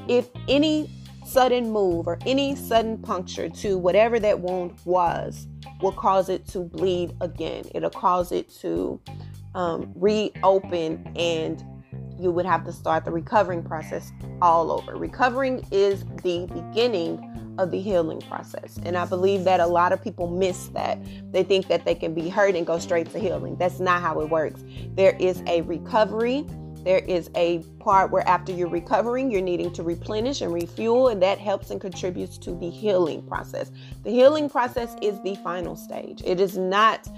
if 0.07 0.29
any 0.47 0.89
sudden 1.27 1.69
move 1.69 2.07
or 2.07 2.17
any 2.25 2.55
sudden 2.55 2.97
puncture 2.97 3.49
to 3.49 3.77
whatever 3.77 4.19
that 4.19 4.39
wound 4.39 4.73
was 4.85 5.47
will 5.81 5.91
cause 5.91 6.29
it 6.29 6.47
to 6.47 6.59
bleed 6.59 7.13
again. 7.21 7.65
It'll 7.75 7.89
cause 7.89 8.31
it 8.31 8.49
to 8.61 8.99
um, 9.57 9.91
reopen 9.95 11.11
and 11.15 11.65
you 12.19 12.31
would 12.31 12.45
have 12.45 12.63
to 12.65 12.71
start 12.71 13.05
the 13.05 13.11
recovering 13.11 13.63
process 13.63 14.11
all 14.41 14.71
over. 14.71 14.95
Recovering 14.95 15.65
is 15.71 16.05
the 16.23 16.47
beginning 16.53 17.55
of 17.57 17.71
the 17.71 17.81
healing 17.81 18.21
process. 18.21 18.79
And 18.85 18.95
I 18.95 19.05
believe 19.05 19.43
that 19.45 19.59
a 19.59 19.65
lot 19.65 19.91
of 19.91 20.03
people 20.03 20.27
miss 20.27 20.67
that. 20.69 20.99
They 21.31 21.43
think 21.43 21.67
that 21.67 21.85
they 21.85 21.95
can 21.95 22.13
be 22.13 22.29
hurt 22.29 22.55
and 22.55 22.65
go 22.67 22.77
straight 22.77 23.09
to 23.11 23.19
healing. 23.19 23.55
That's 23.57 23.79
not 23.79 24.01
how 24.01 24.21
it 24.21 24.29
works. 24.29 24.63
There 24.95 25.15
is 25.19 25.41
a 25.47 25.61
recovery. 25.61 26.45
There 26.83 26.99
is 26.99 27.29
a 27.35 27.63
part 27.79 28.11
where 28.11 28.27
after 28.27 28.51
you're 28.51 28.69
recovering, 28.69 29.31
you're 29.31 29.41
needing 29.41 29.73
to 29.73 29.83
replenish 29.83 30.41
and 30.41 30.53
refuel, 30.53 31.09
and 31.09 31.21
that 31.21 31.39
helps 31.39 31.71
and 31.71 31.81
contributes 31.81 32.37
to 32.39 32.51
the 32.51 32.69
healing 32.69 33.23
process. 33.23 33.71
The 34.03 34.11
healing 34.11 34.49
process 34.49 34.95
is 35.01 35.19
the 35.21 35.35
final 35.43 35.75
stage. 35.75 36.21
It 36.23 36.39
is 36.39 36.57
not 36.57 37.09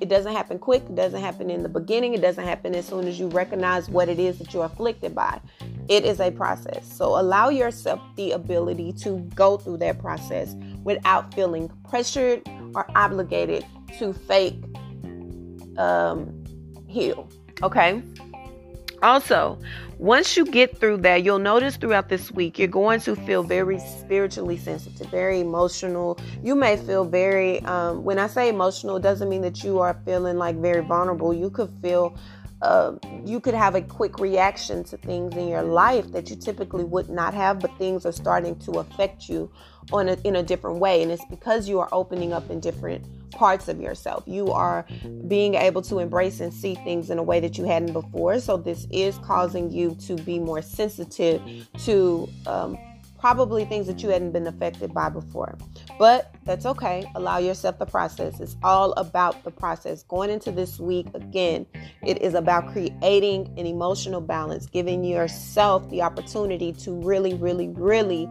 it 0.00 0.08
doesn't 0.08 0.32
happen 0.32 0.58
quick 0.58 0.82
it 0.84 0.94
doesn't 0.94 1.20
happen 1.20 1.50
in 1.50 1.62
the 1.62 1.68
beginning 1.68 2.14
it 2.14 2.20
doesn't 2.20 2.44
happen 2.44 2.74
as 2.74 2.86
soon 2.86 3.06
as 3.06 3.18
you 3.18 3.28
recognize 3.28 3.88
what 3.88 4.08
it 4.08 4.18
is 4.18 4.38
that 4.38 4.52
you're 4.52 4.64
afflicted 4.64 5.14
by. 5.14 5.40
It 5.88 6.04
is 6.04 6.20
a 6.20 6.30
process. 6.30 6.90
So 6.90 7.18
allow 7.18 7.48
yourself 7.48 8.00
the 8.16 8.32
ability 8.32 8.92
to 9.04 9.18
go 9.34 9.56
through 9.56 9.78
that 9.78 9.98
process 9.98 10.54
without 10.84 11.34
feeling 11.34 11.70
pressured 11.88 12.42
or 12.74 12.86
obligated 12.96 13.64
to 13.98 14.12
fake 14.12 14.62
um, 15.78 16.44
heal 16.86 17.28
okay 17.62 18.02
also 19.02 19.58
once 20.02 20.36
you 20.36 20.44
get 20.44 20.76
through 20.78 20.96
that, 20.96 21.22
you'll 21.22 21.38
notice 21.38 21.76
throughout 21.76 22.08
this 22.08 22.32
week, 22.32 22.58
you're 22.58 22.66
going 22.66 22.98
to 22.98 23.14
feel 23.14 23.44
very 23.44 23.78
spiritually 23.78 24.56
sensitive, 24.56 25.08
very 25.12 25.38
emotional. 25.38 26.18
You 26.42 26.56
may 26.56 26.76
feel 26.76 27.04
very, 27.04 27.60
um, 27.66 28.02
when 28.02 28.18
I 28.18 28.26
say 28.26 28.48
emotional, 28.48 28.96
it 28.96 29.02
doesn't 29.04 29.28
mean 29.28 29.42
that 29.42 29.62
you 29.62 29.78
are 29.78 29.96
feeling 30.04 30.38
like 30.38 30.56
very 30.56 30.82
vulnerable. 30.82 31.32
You 31.32 31.50
could 31.50 31.70
feel 31.80 32.18
uh, 32.62 32.94
you 33.24 33.40
could 33.40 33.54
have 33.54 33.74
a 33.74 33.82
quick 33.82 34.18
reaction 34.20 34.84
to 34.84 34.96
things 34.96 35.36
in 35.36 35.48
your 35.48 35.62
life 35.62 36.10
that 36.12 36.30
you 36.30 36.36
typically 36.36 36.84
would 36.84 37.10
not 37.10 37.34
have, 37.34 37.58
but 37.58 37.76
things 37.76 38.06
are 38.06 38.12
starting 38.12 38.56
to 38.60 38.72
affect 38.72 39.28
you 39.28 39.50
on 39.92 40.08
a, 40.08 40.16
in 40.24 40.36
a 40.36 40.42
different 40.42 40.78
way, 40.78 41.02
and 41.02 41.10
it's 41.10 41.24
because 41.26 41.68
you 41.68 41.80
are 41.80 41.88
opening 41.90 42.32
up 42.32 42.48
in 42.50 42.60
different 42.60 43.04
parts 43.32 43.66
of 43.66 43.80
yourself. 43.80 44.22
You 44.26 44.52
are 44.52 44.86
being 45.26 45.54
able 45.54 45.82
to 45.82 45.98
embrace 45.98 46.40
and 46.40 46.54
see 46.54 46.76
things 46.76 47.10
in 47.10 47.18
a 47.18 47.22
way 47.22 47.40
that 47.40 47.58
you 47.58 47.64
hadn't 47.64 47.92
before. 47.92 48.38
So 48.38 48.56
this 48.56 48.86
is 48.92 49.18
causing 49.18 49.72
you 49.72 49.96
to 50.06 50.14
be 50.16 50.38
more 50.38 50.62
sensitive 50.62 51.42
to 51.84 52.28
um, 52.46 52.78
probably 53.22 53.64
things 53.64 53.86
that 53.86 54.02
you 54.02 54.08
hadn't 54.08 54.32
been 54.32 54.48
affected 54.48 54.92
by 54.92 55.08
before. 55.08 55.56
But 55.96 56.34
that's 56.44 56.66
okay. 56.66 57.08
Allow 57.14 57.38
yourself 57.38 57.78
the 57.78 57.86
process. 57.86 58.40
It's 58.40 58.56
all 58.64 58.90
about 58.94 59.44
the 59.44 59.52
process. 59.52 60.02
Going 60.02 60.28
into 60.28 60.50
this 60.50 60.80
week, 60.80 61.06
again, 61.14 61.64
it 62.04 62.20
is 62.20 62.34
about 62.34 62.72
creating 62.72 63.54
an 63.56 63.64
emotional 63.64 64.20
balance, 64.20 64.66
giving 64.66 65.04
yourself 65.04 65.88
the 65.88 66.02
opportunity 66.02 66.72
to 66.72 66.94
really, 66.94 67.34
really, 67.34 67.68
really 67.68 68.26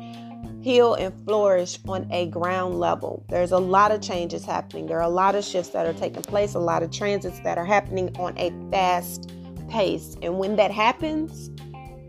heal 0.62 0.96
and 0.96 1.14
flourish 1.26 1.80
on 1.88 2.06
a 2.12 2.28
ground 2.28 2.78
level. 2.78 3.26
There's 3.30 3.54
a 3.54 3.60
lot 3.60 3.94
of 3.94 4.02
changes 4.02 4.44
happening. 4.44 4.88
There 4.88 4.98
are 4.98 5.04
a 5.04 5.10
lot 5.10 5.36
of 5.36 5.46
shifts 5.46 5.70
that 5.70 5.86
are 5.86 5.94
taking 5.94 6.22
place, 6.22 6.54
a 6.54 6.60
lot 6.60 6.84
of 6.84 6.92
transits 6.92 7.40
that 7.46 7.58
are 7.58 7.66
happening 7.66 8.14
on 8.18 8.38
a 8.38 8.52
fast 8.70 9.32
pace. 9.70 10.18
And 10.22 10.38
when 10.38 10.58
that 10.58 10.72
happens, 10.72 11.50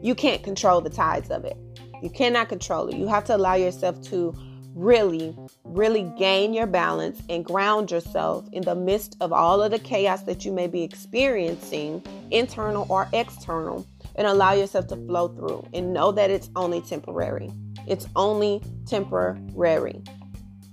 you 0.02 0.16
can't 0.16 0.42
control 0.42 0.80
the 0.80 0.90
tides 0.90 1.30
of 1.30 1.44
it. 1.44 1.56
You 2.02 2.10
cannot 2.10 2.48
control 2.48 2.88
it. 2.88 2.96
You 2.96 3.06
have 3.06 3.24
to 3.26 3.36
allow 3.36 3.54
yourself 3.54 4.02
to 4.10 4.34
really, 4.74 5.36
really 5.64 6.10
gain 6.18 6.52
your 6.52 6.66
balance 6.66 7.22
and 7.28 7.44
ground 7.44 7.90
yourself 7.90 8.48
in 8.52 8.62
the 8.62 8.74
midst 8.74 9.16
of 9.20 9.32
all 9.32 9.62
of 9.62 9.70
the 9.70 9.78
chaos 9.78 10.22
that 10.22 10.44
you 10.44 10.52
may 10.52 10.66
be 10.66 10.82
experiencing, 10.82 12.02
internal 12.30 12.86
or 12.88 13.08
external, 13.12 13.86
and 14.16 14.26
allow 14.26 14.52
yourself 14.52 14.88
to 14.88 14.96
flow 14.96 15.28
through 15.28 15.66
and 15.72 15.92
know 15.92 16.10
that 16.10 16.30
it's 16.30 16.50
only 16.56 16.80
temporary. 16.80 17.52
It's 17.86 18.06
only 18.16 18.60
temporary. 18.86 20.02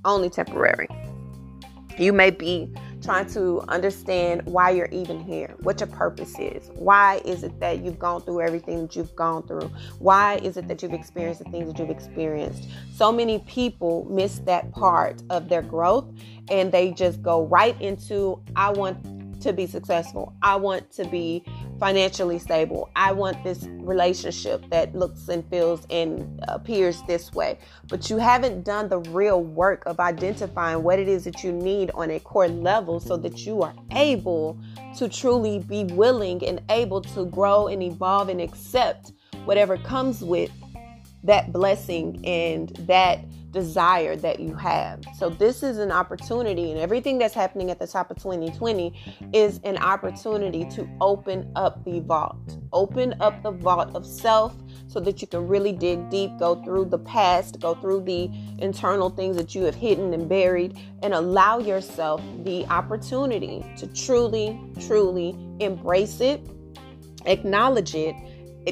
Only 0.05 0.29
temporary. 0.29 0.87
You 1.97 2.13
may 2.13 2.31
be 2.31 2.73
trying 3.01 3.27
to 3.27 3.61
understand 3.67 4.41
why 4.45 4.71
you're 4.71 4.87
even 4.87 5.19
here, 5.19 5.55
what 5.61 5.79
your 5.79 5.87
purpose 5.87 6.37
is. 6.39 6.69
Why 6.75 7.21
is 7.25 7.43
it 7.43 7.59
that 7.59 7.83
you've 7.83 7.99
gone 7.99 8.21
through 8.21 8.41
everything 8.41 8.81
that 8.81 8.95
you've 8.95 9.15
gone 9.15 9.47
through? 9.47 9.71
Why 9.99 10.35
is 10.37 10.57
it 10.57 10.67
that 10.67 10.81
you've 10.81 10.93
experienced 10.93 11.43
the 11.43 11.49
things 11.49 11.71
that 11.71 11.79
you've 11.79 11.89
experienced? 11.89 12.65
So 12.93 13.11
many 13.11 13.39
people 13.39 14.07
miss 14.09 14.39
that 14.39 14.71
part 14.71 15.21
of 15.29 15.49
their 15.49 15.61
growth 15.61 16.05
and 16.49 16.71
they 16.71 16.91
just 16.91 17.21
go 17.21 17.45
right 17.45 17.79
into, 17.81 18.41
I 18.55 18.71
want 18.71 19.18
to 19.41 19.53
be 19.53 19.65
successful. 19.65 20.33
I 20.41 20.55
want 20.55 20.91
to 20.91 21.05
be 21.05 21.43
financially 21.79 22.39
stable. 22.39 22.89
I 22.95 23.11
want 23.11 23.43
this 23.43 23.63
relationship 23.63 24.63
that 24.69 24.93
looks 24.93 25.27
and 25.29 25.47
feels 25.49 25.85
and 25.89 26.43
appears 26.47 27.01
this 27.07 27.31
way. 27.33 27.57
But 27.87 28.09
you 28.09 28.17
haven't 28.17 28.63
done 28.63 28.89
the 28.89 28.99
real 28.99 29.41
work 29.43 29.83
of 29.85 29.99
identifying 29.99 30.83
what 30.83 30.99
it 30.99 31.07
is 31.07 31.23
that 31.23 31.43
you 31.43 31.51
need 31.51 31.91
on 31.91 32.11
a 32.11 32.19
core 32.19 32.47
level 32.49 32.99
so 32.99 33.17
that 33.17 33.45
you 33.45 33.61
are 33.61 33.73
able 33.91 34.59
to 34.97 35.07
truly 35.07 35.59
be 35.59 35.85
willing 35.85 36.45
and 36.45 36.61
able 36.69 37.01
to 37.01 37.25
grow 37.25 37.67
and 37.67 37.81
evolve 37.81 38.29
and 38.29 38.41
accept 38.41 39.13
whatever 39.45 39.77
comes 39.77 40.21
with 40.23 40.51
that 41.23 41.51
blessing 41.51 42.21
and 42.25 42.69
that 42.87 43.19
desire 43.51 44.15
that 44.15 44.39
you 44.39 44.53
have. 44.55 45.03
So 45.17 45.29
this 45.29 45.63
is 45.63 45.77
an 45.77 45.91
opportunity 45.91 46.71
and 46.71 46.79
everything 46.79 47.17
that's 47.17 47.33
happening 47.33 47.71
at 47.71 47.79
the 47.79 47.87
top 47.87 48.11
of 48.11 48.17
2020 48.17 48.93
is 49.33 49.59
an 49.63 49.77
opportunity 49.77 50.65
to 50.71 50.87
open 51.01 51.51
up 51.55 51.83
the 51.83 51.99
vault. 52.01 52.57
Open 52.71 53.15
up 53.19 53.41
the 53.41 53.51
vault 53.51 53.95
of 53.95 54.05
self 54.05 54.55
so 54.87 54.99
that 54.99 55.21
you 55.21 55.27
can 55.27 55.47
really 55.47 55.71
dig 55.71 56.09
deep, 56.09 56.37
go 56.37 56.61
through 56.63 56.85
the 56.85 56.99
past, 56.99 57.59
go 57.59 57.75
through 57.75 58.01
the 58.01 58.29
internal 58.59 59.09
things 59.09 59.35
that 59.37 59.55
you 59.55 59.63
have 59.63 59.75
hidden 59.75 60.13
and 60.13 60.29
buried 60.29 60.77
and 61.01 61.13
allow 61.13 61.59
yourself 61.59 62.21
the 62.43 62.65
opportunity 62.67 63.65
to 63.77 63.87
truly 63.87 64.59
truly 64.79 65.35
embrace 65.59 66.21
it, 66.21 66.41
acknowledge 67.25 67.95
it 67.95 68.15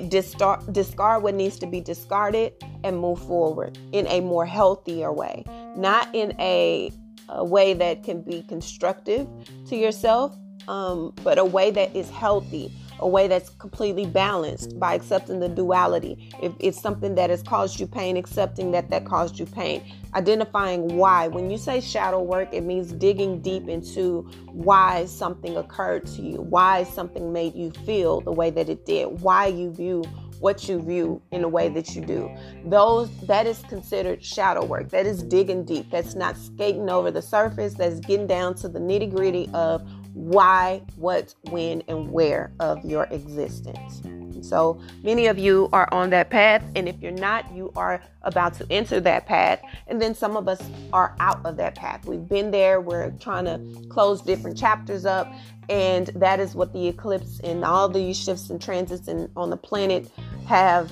discard, 0.09 0.71
discard 0.73 1.23
what 1.23 1.33
needs 1.35 1.57
to 1.59 1.67
be 1.67 1.81
discarded 1.81 2.53
and 2.83 2.99
move 2.99 3.19
forward 3.19 3.77
in 3.91 4.07
a 4.07 4.21
more 4.21 4.45
healthier 4.45 5.11
way, 5.11 5.43
not 5.75 6.13
in 6.13 6.33
a, 6.39 6.91
a 7.29 7.43
way 7.43 7.73
that 7.73 8.03
can 8.03 8.21
be 8.21 8.43
constructive 8.43 9.27
to 9.67 9.75
yourself, 9.75 10.37
um, 10.67 11.13
but 11.23 11.37
a 11.37 11.45
way 11.45 11.71
that 11.71 11.95
is 11.95 12.09
healthy, 12.09 12.71
a 12.99 13.07
way 13.07 13.27
that's 13.27 13.49
completely 13.49 14.05
balanced 14.05 14.79
by 14.79 14.93
accepting 14.93 15.39
the 15.39 15.49
duality. 15.49 16.31
If 16.41 16.53
it's 16.59 16.81
something 16.81 17.15
that 17.15 17.29
has 17.29 17.43
caused 17.43 17.79
you 17.79 17.87
pain, 17.87 18.17
accepting 18.17 18.71
that 18.71 18.89
that 18.89 19.05
caused 19.05 19.39
you 19.39 19.45
pain, 19.45 19.83
identifying 20.13 20.97
why. 20.97 21.27
When 21.27 21.49
you 21.49 21.57
say 21.57 21.81
shadow 21.81 22.21
work, 22.21 22.53
it 22.53 22.61
means 22.61 22.91
digging 22.93 23.41
deep 23.41 23.67
into 23.67 24.21
why 24.47 25.05
something 25.05 25.57
occurred 25.57 26.05
to 26.07 26.21
you, 26.21 26.41
why 26.41 26.83
something 26.83 27.31
made 27.31 27.55
you 27.55 27.71
feel 27.71 28.21
the 28.21 28.31
way 28.31 28.49
that 28.49 28.69
it 28.69 28.85
did, 28.85 29.21
why 29.21 29.47
you 29.47 29.71
view 29.71 30.03
what 30.39 30.69
you 30.69 30.79
view 30.81 31.21
in 31.31 31.41
the 31.41 31.47
way 31.47 31.69
that 31.69 31.95
you 31.95 32.05
do. 32.05 32.29
Those 32.65 33.09
that 33.21 33.47
is 33.47 33.59
considered 33.63 34.23
shadow 34.23 34.63
work. 34.63 34.89
That 34.89 35.05
is 35.05 35.23
digging 35.23 35.65
deep. 35.65 35.89
That's 35.89 36.15
not 36.15 36.37
skating 36.37 36.89
over 36.89 37.11
the 37.11 37.21
surface. 37.21 37.73
That's 37.73 37.99
getting 37.99 38.27
down 38.27 38.55
to 38.55 38.69
the 38.69 38.79
nitty 38.79 39.13
gritty 39.13 39.49
of 39.53 39.87
why, 40.17 40.81
what, 40.95 41.35
when, 41.51 41.83
and 41.87 42.11
where 42.11 42.51
of 42.59 42.83
your 42.83 43.03
existence. 43.11 44.01
So 44.41 44.79
many 45.03 45.27
of 45.27 45.37
you 45.37 45.69
are 45.73 45.87
on 45.93 46.09
that 46.09 46.29
path, 46.29 46.63
and 46.75 46.89
if 46.89 46.99
you're 47.01 47.11
not, 47.11 47.51
you 47.53 47.71
are 47.75 48.01
about 48.23 48.55
to 48.55 48.67
enter 48.71 48.99
that 48.99 49.27
path. 49.27 49.61
And 49.87 50.01
then 50.01 50.15
some 50.15 50.35
of 50.35 50.47
us 50.47 50.61
are 50.91 51.15
out 51.19 51.45
of 51.45 51.57
that 51.57 51.75
path. 51.75 52.05
We've 52.05 52.27
been 52.27 52.51
there, 52.51 52.81
we're 52.81 53.11
trying 53.19 53.45
to 53.45 53.87
close 53.89 54.21
different 54.21 54.57
chapters 54.57 55.05
up, 55.05 55.31
and 55.69 56.07
that 56.15 56.39
is 56.39 56.55
what 56.55 56.73
the 56.73 56.87
eclipse 56.87 57.39
and 57.43 57.63
all 57.63 57.87
these 57.87 58.17
shifts 58.17 58.49
and 58.49 58.61
transits 58.61 59.07
and 59.07 59.29
on 59.35 59.49
the 59.49 59.57
planet 59.57 60.09
have 60.47 60.91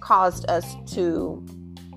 caused 0.00 0.48
us 0.50 0.76
to 0.92 1.44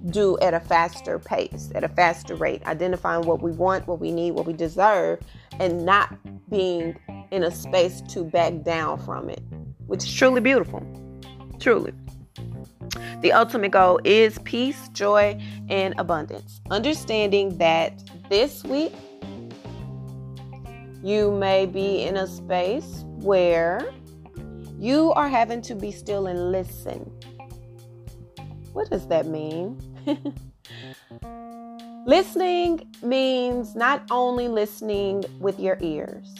do 0.07 0.37
at 0.39 0.53
a 0.53 0.59
faster 0.59 1.19
pace, 1.19 1.71
at 1.75 1.83
a 1.83 1.89
faster 1.89 2.35
rate, 2.35 2.65
identifying 2.65 3.25
what 3.25 3.41
we 3.41 3.51
want, 3.51 3.87
what 3.87 3.99
we 3.99 4.11
need, 4.11 4.31
what 4.31 4.45
we 4.45 4.53
deserve, 4.53 5.19
and 5.59 5.85
not 5.85 6.17
being 6.49 6.97
in 7.31 7.43
a 7.43 7.51
space 7.51 8.01
to 8.09 8.23
back 8.23 8.63
down 8.63 8.97
from 8.99 9.29
it, 9.29 9.41
which 9.87 10.03
is 10.03 10.13
truly 10.13 10.41
beautiful. 10.41 10.81
Truly. 11.59 11.93
The 13.21 13.33
ultimate 13.33 13.71
goal 13.71 13.99
is 14.05 14.39
peace, 14.39 14.89
joy, 14.89 15.39
and 15.67 15.93
abundance. 15.97 16.61
Understanding 16.71 17.57
that 17.57 18.01
this 18.29 18.63
week 18.63 18.93
you 21.03 21.31
may 21.31 21.65
be 21.65 22.03
in 22.03 22.17
a 22.17 22.27
space 22.27 23.03
where 23.05 23.91
you 24.77 25.11
are 25.13 25.27
having 25.27 25.61
to 25.63 25.75
be 25.75 25.91
still 25.91 26.27
and 26.27 26.51
listen. 26.51 26.99
What 28.71 28.89
does 28.89 29.07
that 29.07 29.25
mean? 29.25 29.77
listening 32.05 32.87
means 33.03 33.75
not 33.75 34.03
only 34.09 34.47
listening 34.47 35.23
with 35.39 35.59
your 35.59 35.77
ears, 35.81 36.35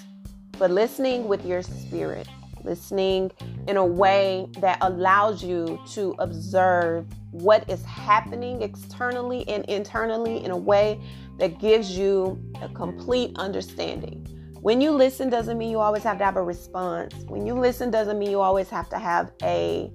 but 0.58 0.72
listening 0.72 1.28
with 1.28 1.46
your 1.46 1.62
spirit, 1.62 2.28
listening 2.64 3.32
in 3.68 3.78
a 3.78 3.86
way 3.86 4.48
that 4.60 4.78
allows 4.82 5.44
you 5.44 5.80
to 5.92 6.16
observe 6.20 7.06
what 7.32 7.70
is 7.70 7.84
happening 7.86 8.62
externally 8.62 9.48
and 9.48 9.64
internally 9.66 10.44
in 10.44 10.52
a 10.52 10.58
way 10.58 11.00
that 11.38 11.60
gives 11.60 11.98
you 11.98 12.42
a 12.62 12.70
complete 12.70 13.32
understanding. 13.38 14.26
When 14.62 14.82
you 14.82 14.92
listen 14.92 15.30
doesn't 15.30 15.58
mean 15.58 15.70
you 15.70 15.80
always 15.80 16.04
have 16.04 16.18
to 16.18 16.26
have 16.26 16.36
a 16.36 16.44
response. 16.44 17.14
When 17.28 17.46
you 17.46 17.54
listen 17.54 17.92
doesn't 17.92 18.20
mean 18.20 18.30
you 18.30 18.42
always 18.42 18.70
have 18.70 18.90
to 18.90 19.00
have 19.00 19.32
a 19.42 19.90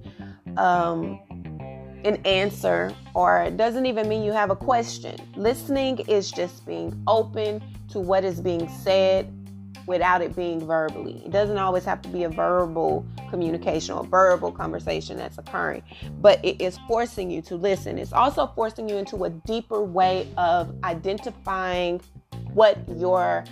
um, 0.57 1.19
an 2.05 2.17
answer 2.25 2.93
or 3.13 3.41
it 3.41 3.57
doesn't 3.57 3.85
even 3.85 4.07
mean 4.07 4.23
you 4.23 4.31
have 4.31 4.51
a 4.51 4.55
question. 4.55 5.15
Listening 5.35 5.99
is 6.07 6.31
just 6.31 6.65
being 6.65 7.01
open 7.07 7.61
to 7.89 7.99
what 7.99 8.23
is 8.23 8.39
being 8.39 8.69
said 8.69 9.31
without 9.87 10.21
it 10.21 10.35
being 10.35 10.65
verbally. 10.65 11.21
It 11.25 11.31
doesn't 11.31 11.57
always 11.57 11.83
have 11.85 12.01
to 12.03 12.09
be 12.09 12.23
a 12.23 12.29
verbal 12.29 13.05
communication 13.29 13.95
or 13.95 14.03
verbal 14.03 14.51
conversation 14.51 15.17
that's 15.17 15.37
occurring, 15.37 15.83
but 16.21 16.43
it 16.43 16.61
is 16.61 16.79
forcing 16.87 17.29
you 17.29 17.41
to 17.43 17.55
listen. 17.55 17.97
It's 17.97 18.13
also 18.13 18.47
forcing 18.55 18.89
you 18.89 18.95
into 18.97 19.25
a 19.25 19.29
deeper 19.29 19.83
way 19.83 20.27
of 20.37 20.73
identifying 20.83 22.01
what 22.53 22.77
your 22.97 23.43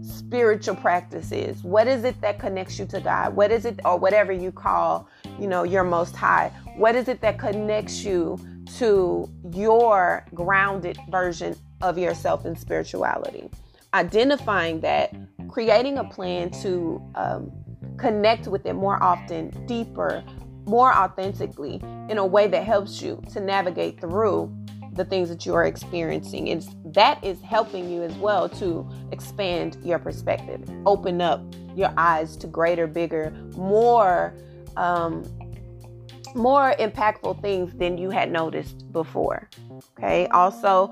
spiritual 0.00 0.76
practice 0.76 1.32
is. 1.32 1.62
What 1.62 1.88
is 1.88 2.04
it 2.04 2.20
that 2.20 2.38
connects 2.38 2.78
you 2.78 2.86
to 2.86 3.00
God? 3.00 3.34
What 3.34 3.50
is 3.50 3.64
it, 3.64 3.80
or 3.84 3.98
whatever 3.98 4.32
you 4.32 4.52
call, 4.52 5.08
you 5.38 5.46
know, 5.46 5.64
your 5.64 5.84
most 5.84 6.16
high? 6.16 6.52
What 6.76 6.94
is 6.96 7.08
it 7.08 7.20
that 7.20 7.38
connects 7.38 8.02
you 8.02 8.38
to 8.78 9.30
your 9.52 10.26
grounded 10.34 10.98
version 11.10 11.54
of 11.82 11.98
yourself 11.98 12.46
in 12.46 12.56
spirituality? 12.56 13.50
Identifying 13.92 14.80
that, 14.80 15.14
creating 15.48 15.98
a 15.98 16.04
plan 16.04 16.50
to 16.62 17.02
um, 17.14 17.52
connect 17.98 18.46
with 18.46 18.64
it 18.64 18.72
more 18.72 19.02
often, 19.02 19.50
deeper, 19.66 20.24
more 20.64 20.94
authentically, 20.94 21.80
in 22.08 22.16
a 22.16 22.24
way 22.24 22.48
that 22.48 22.64
helps 22.64 23.02
you 23.02 23.22
to 23.32 23.40
navigate 23.40 24.00
through 24.00 24.50
the 24.94 25.04
things 25.04 25.28
that 25.28 25.44
you 25.44 25.54
are 25.54 25.64
experiencing. 25.64 26.48
It's 26.48 26.68
that 26.86 27.22
is 27.22 27.40
helping 27.42 27.90
you 27.90 28.02
as 28.02 28.14
well 28.14 28.48
to 28.48 28.88
expand 29.10 29.76
your 29.82 29.98
perspective, 29.98 30.62
open 30.86 31.20
up 31.20 31.42
your 31.74 31.92
eyes 31.96 32.36
to 32.38 32.46
greater, 32.46 32.86
bigger, 32.86 33.30
more 33.56 34.34
um, 34.76 35.24
more 36.34 36.74
impactful 36.78 37.40
things 37.40 37.72
than 37.74 37.98
you 37.98 38.10
had 38.10 38.30
noticed 38.30 38.90
before. 38.92 39.48
Okay. 39.98 40.26
Also, 40.28 40.90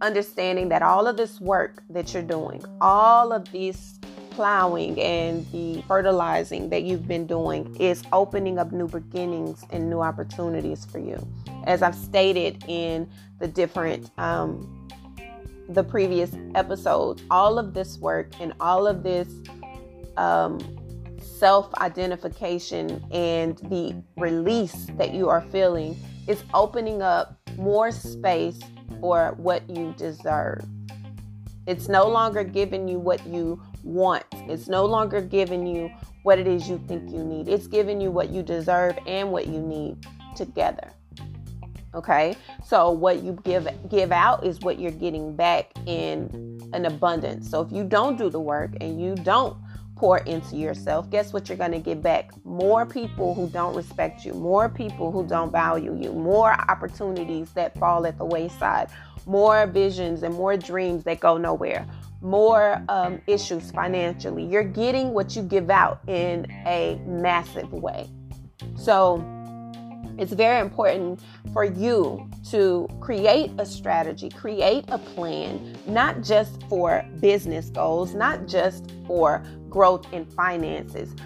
understanding 0.00 0.68
that 0.68 0.82
all 0.82 1.06
of 1.06 1.16
this 1.16 1.40
work 1.40 1.82
that 1.90 2.12
you're 2.12 2.22
doing, 2.22 2.62
all 2.80 3.32
of 3.32 3.50
these 3.52 3.98
plowing 4.30 5.00
and 5.00 5.46
the 5.52 5.80
fertilizing 5.86 6.68
that 6.68 6.82
you've 6.82 7.06
been 7.06 7.26
doing 7.26 7.74
is 7.76 8.02
opening 8.12 8.58
up 8.58 8.72
new 8.72 8.88
beginnings 8.88 9.64
and 9.70 9.88
new 9.88 10.00
opportunities 10.00 10.84
for 10.84 10.98
you. 10.98 11.16
As 11.66 11.82
I've 11.82 11.94
stated 11.94 12.64
in 12.66 13.08
the 13.38 13.46
different, 13.46 14.10
um, 14.18 14.88
the 15.68 15.84
previous 15.84 16.32
episodes, 16.54 17.22
all 17.30 17.58
of 17.58 17.74
this 17.74 17.96
work 17.98 18.32
and 18.40 18.52
all 18.60 18.86
of 18.86 19.02
this 19.02 19.28
um, 20.16 20.58
self 21.38 21.72
identification 21.74 23.04
and 23.10 23.58
the 23.70 24.02
release 24.16 24.86
that 24.96 25.12
you 25.14 25.28
are 25.28 25.42
feeling 25.50 25.96
is 26.26 26.42
opening 26.54 27.02
up 27.02 27.38
more 27.56 27.90
space 27.90 28.60
for 29.00 29.34
what 29.36 29.68
you 29.68 29.94
deserve. 29.96 30.64
It's 31.66 31.88
no 31.88 32.06
longer 32.06 32.44
giving 32.44 32.88
you 32.88 32.98
what 32.98 33.26
you 33.26 33.60
want. 33.82 34.24
It's 34.32 34.68
no 34.68 34.84
longer 34.84 35.20
giving 35.20 35.66
you 35.66 35.90
what 36.22 36.38
it 36.38 36.46
is 36.46 36.68
you 36.68 36.82
think 36.86 37.10
you 37.10 37.24
need. 37.24 37.48
It's 37.48 37.66
giving 37.66 38.00
you 38.00 38.10
what 38.10 38.30
you 38.30 38.42
deserve 38.42 38.98
and 39.06 39.30
what 39.30 39.46
you 39.46 39.60
need 39.60 40.06
together. 40.36 40.90
Okay? 41.94 42.36
So 42.64 42.90
what 42.90 43.22
you 43.22 43.38
give 43.44 43.68
give 43.88 44.12
out 44.12 44.44
is 44.44 44.60
what 44.60 44.78
you're 44.78 44.90
getting 44.90 45.36
back 45.36 45.70
in 45.86 46.60
an 46.72 46.86
abundance. 46.86 47.48
So 47.50 47.60
if 47.60 47.72
you 47.72 47.84
don't 47.84 48.18
do 48.18 48.28
the 48.28 48.40
work 48.40 48.72
and 48.80 49.00
you 49.00 49.14
don't 49.14 49.56
pour 50.04 50.18
into 50.18 50.54
yourself, 50.54 51.08
guess 51.08 51.32
what 51.32 51.48
you're 51.48 51.56
going 51.56 51.72
to 51.72 51.78
get 51.78 52.02
back? 52.02 52.30
More 52.44 52.84
people 52.84 53.34
who 53.34 53.48
don't 53.48 53.74
respect 53.74 54.22
you, 54.22 54.34
more 54.34 54.68
people 54.68 55.10
who 55.10 55.26
don't 55.26 55.50
value 55.50 55.98
you, 55.98 56.12
more 56.12 56.52
opportunities 56.52 57.50
that 57.52 57.74
fall 57.78 58.06
at 58.06 58.18
the 58.18 58.24
wayside, 58.26 58.90
more 59.24 59.66
visions 59.66 60.22
and 60.22 60.34
more 60.34 60.58
dreams 60.58 61.04
that 61.04 61.20
go 61.20 61.38
nowhere, 61.38 61.86
more 62.20 62.84
um, 62.90 63.18
issues 63.26 63.70
financially. 63.70 64.44
You're 64.44 64.62
getting 64.62 65.14
what 65.14 65.34
you 65.34 65.40
give 65.40 65.70
out 65.70 66.06
in 66.06 66.52
a 66.66 67.00
massive 67.06 67.72
way. 67.72 68.10
So, 68.76 69.24
it's 70.18 70.32
very 70.32 70.60
important 70.60 71.20
for 71.52 71.64
you 71.64 72.28
to 72.50 72.88
create 73.00 73.50
a 73.58 73.66
strategy, 73.66 74.28
create 74.28 74.84
a 74.88 74.98
plan, 74.98 75.76
not 75.86 76.20
just 76.20 76.62
for 76.68 77.04
business 77.20 77.70
goals, 77.70 78.14
not 78.14 78.46
just 78.46 78.92
for 79.06 79.42
growth 79.74 80.06
in 80.12 80.24
finances, 80.24 81.16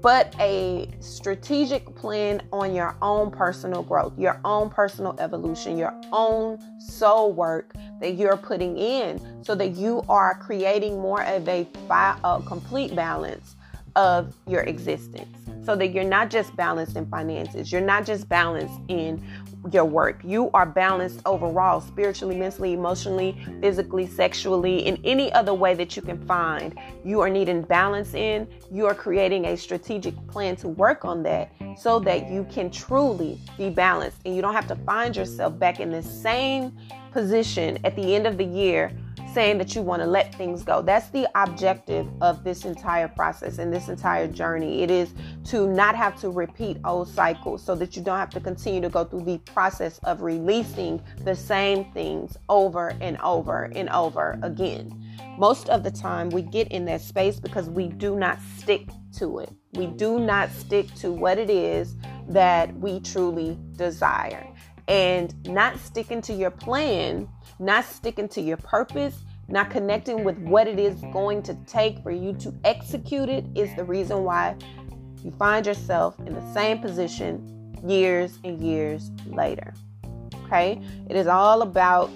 but 0.00 0.32
a 0.38 0.88
strategic 1.00 1.92
plan 1.96 2.40
on 2.52 2.72
your 2.72 2.96
own 3.02 3.32
personal 3.32 3.82
growth, 3.82 4.16
your 4.16 4.40
own 4.44 4.70
personal 4.70 5.16
evolution, 5.18 5.76
your 5.76 5.92
own 6.12 6.56
soul 6.80 7.32
work 7.32 7.74
that 8.00 8.12
you're 8.12 8.36
putting 8.36 8.78
in 8.78 9.20
so 9.44 9.56
that 9.56 9.70
you 9.70 10.04
are 10.08 10.36
creating 10.36 11.00
more 11.00 11.24
of 11.24 11.48
a, 11.48 11.66
a 11.90 12.42
complete 12.46 12.94
balance 12.94 13.56
of 13.96 14.36
your 14.46 14.62
existence. 14.62 15.36
So 15.64 15.74
that 15.74 15.88
you're 15.88 16.04
not 16.04 16.30
just 16.30 16.54
balanced 16.54 16.94
in 16.94 17.06
finances, 17.06 17.72
you're 17.72 17.80
not 17.80 18.06
just 18.06 18.28
balanced 18.28 18.78
in 18.86 19.26
your 19.72 19.84
work. 19.84 20.20
You 20.24 20.50
are 20.54 20.66
balanced 20.66 21.18
mm-hmm. 21.18 21.28
overall, 21.28 21.80
spiritually, 21.80 22.36
mentally, 22.36 22.72
emotionally, 22.72 23.36
physically, 23.60 24.06
sexually, 24.06 24.86
in 24.86 25.00
any 25.04 25.32
other 25.32 25.54
way 25.54 25.74
that 25.74 25.96
you 25.96 26.02
can 26.02 26.24
find. 26.26 26.78
You 27.04 27.20
are 27.20 27.30
needing 27.30 27.62
balance 27.62 28.14
in. 28.14 28.48
You 28.70 28.86
are 28.86 28.94
creating 28.94 29.46
a 29.46 29.56
strategic 29.56 30.14
plan 30.28 30.56
to 30.56 30.68
work 30.68 31.04
on 31.04 31.22
that 31.24 31.52
so 31.76 31.98
that 32.00 32.30
you 32.30 32.46
can 32.50 32.70
truly 32.70 33.38
be 33.58 33.70
balanced 33.70 34.18
and 34.24 34.34
you 34.34 34.42
don't 34.42 34.54
have 34.54 34.68
to 34.68 34.76
find 34.76 35.16
yourself 35.16 35.58
back 35.58 35.80
in 35.80 35.90
the 35.90 36.02
same 36.02 36.76
position 37.12 37.78
at 37.84 37.94
the 37.96 38.14
end 38.14 38.26
of 38.26 38.36
the 38.36 38.44
year 38.44 38.92
saying 39.34 39.58
that 39.58 39.74
you 39.74 39.82
want 39.82 40.00
to 40.00 40.06
let 40.06 40.32
things 40.36 40.62
go. 40.62 40.80
That's 40.80 41.08
the 41.08 41.28
objective 41.34 42.06
of 42.20 42.44
this 42.44 42.64
entire 42.64 43.08
process 43.08 43.58
and 43.58 43.72
this 43.72 43.88
entire 43.88 44.28
journey. 44.28 44.82
It 44.82 44.90
is 44.90 45.12
to 45.46 45.66
not 45.66 45.96
have 45.96 46.18
to 46.20 46.30
repeat 46.30 46.78
old 46.84 47.08
cycles 47.08 47.62
so 47.62 47.74
that 47.74 47.96
you 47.96 48.02
don't 48.02 48.18
have 48.18 48.30
to 48.30 48.40
continue 48.40 48.80
to 48.80 48.88
go 48.88 49.04
through 49.04 49.24
the 49.24 49.38
process 49.38 49.98
of 50.04 50.22
releasing 50.22 51.02
the 51.24 51.34
same 51.34 51.84
things 51.92 52.36
over 52.48 52.94
and 53.00 53.20
over 53.20 53.64
and 53.74 53.90
over 53.90 54.38
again. 54.42 55.04
Most 55.36 55.68
of 55.68 55.82
the 55.82 55.90
time, 55.90 56.30
we 56.30 56.42
get 56.42 56.68
in 56.68 56.84
that 56.84 57.00
space 57.00 57.40
because 57.40 57.68
we 57.68 57.88
do 57.88 58.16
not 58.16 58.38
stick 58.56 58.88
to 59.18 59.40
it. 59.40 59.50
We 59.72 59.86
do 59.86 60.20
not 60.20 60.50
stick 60.52 60.94
to 60.96 61.10
what 61.10 61.38
it 61.38 61.50
is 61.50 61.96
that 62.28 62.74
we 62.78 63.00
truly 63.00 63.58
desire. 63.72 64.46
And 64.88 65.34
not 65.48 65.78
sticking 65.78 66.20
to 66.22 66.32
your 66.32 66.50
plan 66.50 67.28
not 67.58 67.84
sticking 67.84 68.28
to 68.28 68.40
your 68.40 68.56
purpose 68.56 69.16
not 69.48 69.70
connecting 69.70 70.24
with 70.24 70.38
what 70.38 70.66
it 70.66 70.78
is 70.78 70.94
going 71.12 71.42
to 71.42 71.54
take 71.66 72.02
for 72.02 72.10
you 72.10 72.32
to 72.32 72.54
execute 72.64 73.28
it 73.28 73.44
is 73.54 73.74
the 73.76 73.84
reason 73.84 74.24
why 74.24 74.56
you 75.22 75.30
find 75.32 75.66
yourself 75.66 76.18
in 76.20 76.34
the 76.34 76.52
same 76.52 76.78
position 76.78 77.76
years 77.86 78.38
and 78.44 78.60
years 78.60 79.10
later. 79.26 79.74
Okay? 80.44 80.80
It 81.08 81.16
is 81.16 81.26
all 81.26 81.62
about 81.62 82.10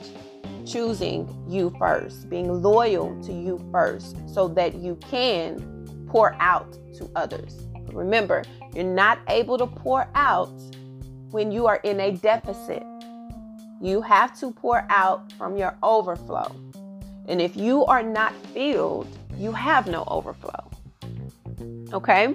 choosing 0.66 1.28
you 1.48 1.74
first, 1.78 2.28
being 2.28 2.62
loyal 2.62 3.20
to 3.22 3.32
you 3.32 3.58
first, 3.70 4.16
so 4.28 4.48
that 4.48 4.74
you 4.74 4.96
can 4.96 6.06
pour 6.08 6.34
out 6.40 6.72
to 6.96 7.10
others. 7.14 7.66
Remember, 7.92 8.44
you're 8.74 8.84
not 8.84 9.18
able 9.28 9.58
to 9.58 9.66
pour 9.66 10.08
out 10.14 10.52
when 11.30 11.52
you 11.52 11.66
are 11.66 11.76
in 11.76 12.00
a 12.00 12.12
deficit. 12.12 12.82
You 13.80 14.02
have 14.02 14.38
to 14.40 14.50
pour 14.50 14.86
out 14.90 15.32
from 15.32 15.56
your 15.56 15.76
overflow. 15.82 16.54
And 17.26 17.40
if 17.40 17.56
you 17.56 17.84
are 17.86 18.02
not 18.02 18.34
filled, 18.46 19.06
you 19.36 19.52
have 19.52 19.86
no 19.86 20.04
overflow. 20.08 20.70
Okay? 21.92 22.34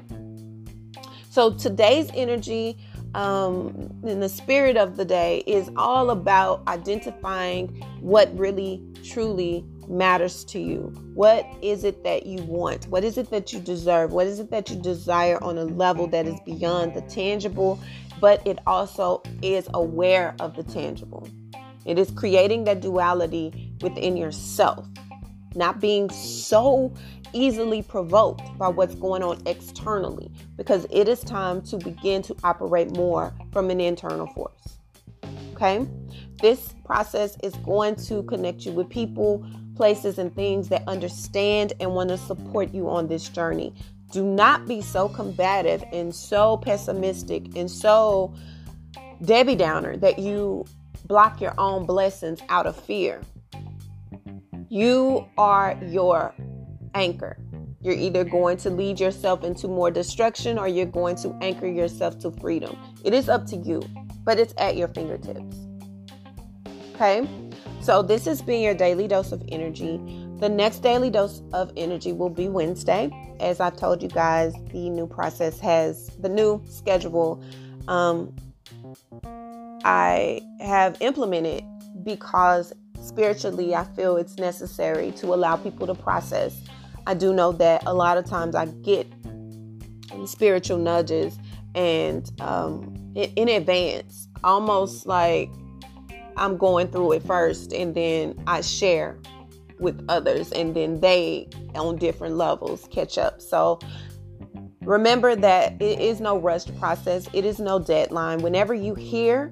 So 1.30 1.52
today's 1.52 2.10
energy 2.14 2.78
um, 3.16 3.92
in 4.04 4.20
the 4.20 4.30
spirit 4.30 4.78
of 4.78 4.98
the 4.98 5.06
day 5.06 5.44
is 5.46 5.70
all 5.76 6.12
about 6.12 6.64
identifying 6.68 7.68
what 8.00 8.36
really 8.38 8.84
truly 9.04 9.66
matters 9.88 10.44
to 10.46 10.60
you. 10.60 10.94
What 11.14 11.46
is 11.62 11.84
it 11.84 12.04
that 12.04 12.26
you 12.26 12.42
want? 12.44 12.88
What 12.88 13.04
is 13.04 13.18
it 13.18 13.30
that 13.30 13.54
you 13.54 13.60
deserve? 13.60 14.12
What 14.12 14.28
is 14.28 14.40
it 14.40 14.50
that 14.52 14.70
you 14.70 14.78
desire 14.78 15.44
on 15.44 15.58
a 15.58 15.66
level 15.66 16.08
that 16.08 16.26
is 16.26 16.40
beyond 16.46 16.94
the 16.94 17.02
tangible, 17.02 17.80
but 18.24 18.42
it 18.48 18.58
also 18.66 19.22
is 19.42 19.68
aware 19.74 20.34
of 20.40 20.56
the 20.56 20.64
tangible? 20.64 21.28
It 21.86 22.00
is 22.00 22.10
creating 22.10 22.64
that 22.64 22.80
duality 22.80 23.74
within 23.82 24.16
yourself, 24.16 24.88
not 25.56 25.82
being 25.82 26.10
so 26.10 26.94
easily 27.34 27.82
provoked 27.82 28.58
by 28.58 28.70
what's 28.70 28.96
going 28.96 29.24
on 29.24 29.42
externally 29.46 30.32
because 30.56 30.88
it 30.90 31.10
is 31.10 31.20
time 31.20 31.62
to 31.64 31.76
begin 31.76 32.22
to 32.22 32.34
operate 32.46 32.96
more 32.96 33.34
from 33.52 33.70
an 33.70 33.82
internal 33.82 34.28
force. 34.28 34.78
Okay? 35.54 35.86
This 36.42 36.74
process 36.86 37.36
is 37.44 37.54
going 37.56 37.98
to 38.08 38.24
connect 38.24 38.66
you 38.66 38.72
with 38.72 38.88
people, 38.88 39.46
places, 39.76 40.18
and 40.18 40.34
things 40.34 40.70
that 40.70 40.88
understand 40.88 41.74
and 41.82 41.94
want 41.94 42.08
to 42.08 42.18
support 42.18 42.74
you 42.74 42.90
on 42.90 43.08
this 43.08 43.28
journey. 43.28 43.74
Do 44.14 44.24
not 44.24 44.68
be 44.68 44.80
so 44.80 45.10
combative 45.10 45.84
and 45.92 46.14
so 46.14 46.58
pessimistic 46.58 47.58
and 47.58 47.70
so 47.70 48.32
Debbie 49.24 49.56
Downer 49.56 49.98
that 49.98 50.20
you 50.20 50.66
block 51.06 51.42
your 51.42 51.56
own 51.58 51.88
blessings 51.88 52.40
out 52.48 52.68
of 52.68 52.76
fear. 52.76 53.24
You 54.70 55.26
are 55.36 55.80
your 55.82 56.36
anchor. 56.94 57.38
You're 57.82 57.96
either 57.96 58.24
going 58.24 58.58
to 58.58 58.70
lead 58.70 59.00
yourself 59.00 59.44
into 59.44 59.68
more 59.68 59.90
destruction 59.90 60.60
or 60.60 60.68
you're 60.68 60.86
going 60.86 61.16
to 61.18 61.36
anchor 61.42 61.68
yourself 61.68 62.20
to 62.20 62.30
freedom. 62.40 62.78
It 63.04 63.16
is 63.16 63.30
up 63.30 63.48
to 63.48 63.56
you, 63.56 63.82
but 64.24 64.38
it's 64.38 64.54
at 64.60 64.78
your 64.78 64.90
fingertips. 64.90 65.58
Okay? 66.94 67.28
So, 67.82 68.04
this 68.04 68.26
has 68.26 68.44
been 68.44 68.62
your 68.62 68.76
daily 68.76 69.08
dose 69.08 69.32
of 69.32 69.44
energy. 69.50 70.00
The 70.44 70.50
next 70.50 70.80
daily 70.80 71.10
dose 71.10 71.42
of 71.54 71.72
energy 71.78 72.12
will 72.12 72.30
be 72.30 72.50
Wednesday. 72.50 73.10
As 73.40 73.62
I've 73.62 73.78
told 73.78 74.04
you 74.04 74.10
guys, 74.10 74.54
the 74.74 74.90
new 74.90 75.08
process 75.08 75.58
has 75.62 76.08
the 76.20 76.28
new 76.28 76.62
schedule. 76.68 77.42
Um, 77.88 78.36
I 79.86 80.42
have 80.60 81.02
implemented 81.02 81.64
because 82.04 82.74
spiritually 83.02 83.74
I 83.74 83.86
feel 83.96 84.18
it's 84.18 84.36
necessary 84.36 85.12
to 85.14 85.34
allow 85.34 85.56
people 85.56 85.88
to 85.88 85.96
process 85.96 86.62
I 87.08 87.14
do 87.14 87.34
know 87.34 87.54
that 87.54 87.84
a 87.86 87.94
lot 87.94 88.18
of 88.18 88.26
times 88.26 88.54
I 88.54 88.66
get 88.66 89.08
spiritual 90.26 90.78
nudges 90.78 91.38
and 91.74 92.30
um, 92.42 92.94
in, 93.16 93.32
in 93.38 93.48
advance, 93.48 94.28
almost 94.44 95.06
like 95.06 95.50
I'm 96.36 96.58
going 96.58 96.90
through 96.90 97.14
it 97.14 97.24
first 97.24 97.72
and 97.72 97.96
then 97.96 98.36
I 98.46 98.60
share 98.60 99.18
with 99.80 100.04
others 100.10 100.52
and 100.52 100.76
then 100.76 101.00
they 101.00 101.48
on 101.76 101.98
different 101.98 102.36
levels 102.36 102.88
catch 102.92 103.18
up. 103.18 103.42
So 103.42 103.80
remember 104.82 105.36
that 105.36 105.82
it 105.82 106.00
is 106.00 106.22
no 106.22 106.38
rushed 106.38 106.78
process, 106.80 107.28
it 107.34 107.46
is 107.46 107.60
no 107.60 107.80
deadline. 107.80 108.40
Whenever 108.40 108.74
you 108.74 108.96
hear 108.96 109.52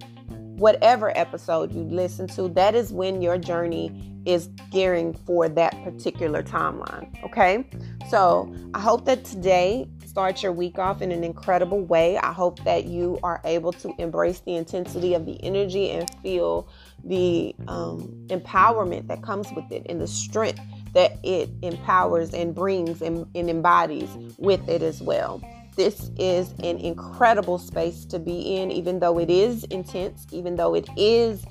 whatever 0.62 1.16
episode 1.18 1.72
you 1.74 1.82
listen 1.84 2.28
to, 2.28 2.48
that 2.50 2.76
is 2.76 2.94
when 2.94 3.22
your 3.22 3.38
journey 3.38 4.08
is 4.26 4.48
gearing 4.70 5.14
for 5.14 5.50
that 5.50 5.72
particular 5.84 6.44
timeline. 6.44 7.12
Okay. 7.24 7.68
So 8.10 8.54
I 8.74 8.80
hope 8.80 9.06
that 9.06 9.26
today 9.26 9.90
starts 10.06 10.44
your 10.44 10.52
week 10.52 10.78
off 10.78 11.02
in 11.02 11.12
an 11.12 11.24
incredible 11.24 11.82
way. 11.82 12.18
I 12.18 12.32
hope 12.32 12.64
that 12.64 12.86
you 12.86 13.18
are 13.24 13.42
able 13.46 13.72
to 13.74 13.94
embrace 13.98 14.42
the 14.42 14.56
intensity 14.56 15.14
of 15.14 15.26
the 15.26 15.42
energy 15.44 15.90
and 15.90 16.08
feel 16.22 16.68
the 17.04 17.56
um, 17.68 18.14
empowerment 18.28 19.08
that 19.08 19.22
comes 19.24 19.48
with 19.56 19.70
it 19.72 19.86
and 19.90 20.02
the 20.02 20.08
strength 20.08 20.60
that 20.94 21.14
it 21.24 21.50
empowers 21.62 22.34
and 22.34 22.54
brings 22.54 23.02
and, 23.02 23.26
and 23.36 23.50
embodies 23.50 24.10
with 24.38 24.68
it 24.68 24.82
as 24.82 25.02
well. 25.02 25.42
This 25.76 26.12
is 26.18 26.52
an 26.60 26.78
incredible 26.78 27.58
space 27.58 28.04
to 28.06 28.20
be 28.20 28.58
in, 28.58 28.72
even 28.72 29.00
though 29.00 29.18
it 29.20 29.30
is 29.30 29.64
intense, 29.66 30.28
even 30.32 30.58
though 30.58 30.76
it 30.76 30.88
is 30.98 31.46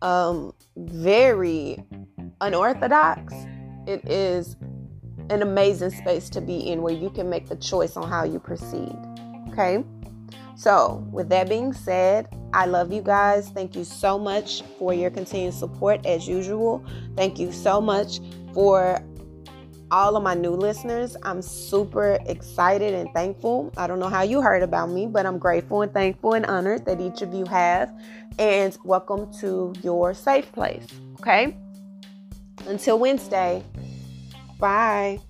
um, 0.00 0.54
very 0.76 1.82
unorthodox, 2.40 3.34
it 3.86 4.06
is 4.08 4.56
an 5.30 5.42
amazing 5.42 5.90
space 5.90 6.28
to 6.30 6.40
be 6.40 6.58
in 6.58 6.82
where 6.82 6.94
you 6.94 7.10
can 7.10 7.28
make 7.28 7.48
the 7.48 7.56
choice 7.56 7.96
on 7.96 8.08
how 8.08 8.24
you 8.24 8.38
proceed. 8.38 8.96
Okay? 9.48 9.82
So, 10.56 11.06
with 11.10 11.28
that 11.30 11.48
being 11.48 11.72
said, 11.72 12.28
I 12.52 12.66
love 12.66 12.92
you 12.92 13.02
guys. 13.02 13.48
Thank 13.48 13.74
you 13.74 13.84
so 13.84 14.18
much 14.18 14.62
for 14.78 14.94
your 14.94 15.10
continued 15.10 15.54
support 15.54 16.06
as 16.06 16.28
usual. 16.28 16.84
Thank 17.16 17.38
you 17.38 17.50
so 17.50 17.80
much 17.80 18.20
for 18.52 19.02
all 19.90 20.16
of 20.16 20.22
my 20.22 20.34
new 20.34 20.50
listeners. 20.50 21.16
I'm 21.22 21.42
super 21.42 22.18
excited 22.26 22.94
and 22.94 23.08
thankful. 23.12 23.72
I 23.76 23.86
don't 23.86 23.98
know 23.98 24.08
how 24.08 24.22
you 24.22 24.40
heard 24.40 24.62
about 24.62 24.90
me, 24.90 25.06
but 25.06 25.26
I'm 25.26 25.38
grateful 25.38 25.82
and 25.82 25.92
thankful 25.92 26.34
and 26.34 26.46
honored 26.46 26.84
that 26.86 27.00
each 27.00 27.22
of 27.22 27.34
you 27.34 27.44
have. 27.46 27.92
And 28.38 28.76
welcome 28.84 29.32
to 29.40 29.72
your 29.82 30.14
safe 30.14 30.50
place. 30.52 30.86
Okay? 31.20 31.56
Until 32.66 32.98
Wednesday, 32.98 33.62
bye. 34.58 35.20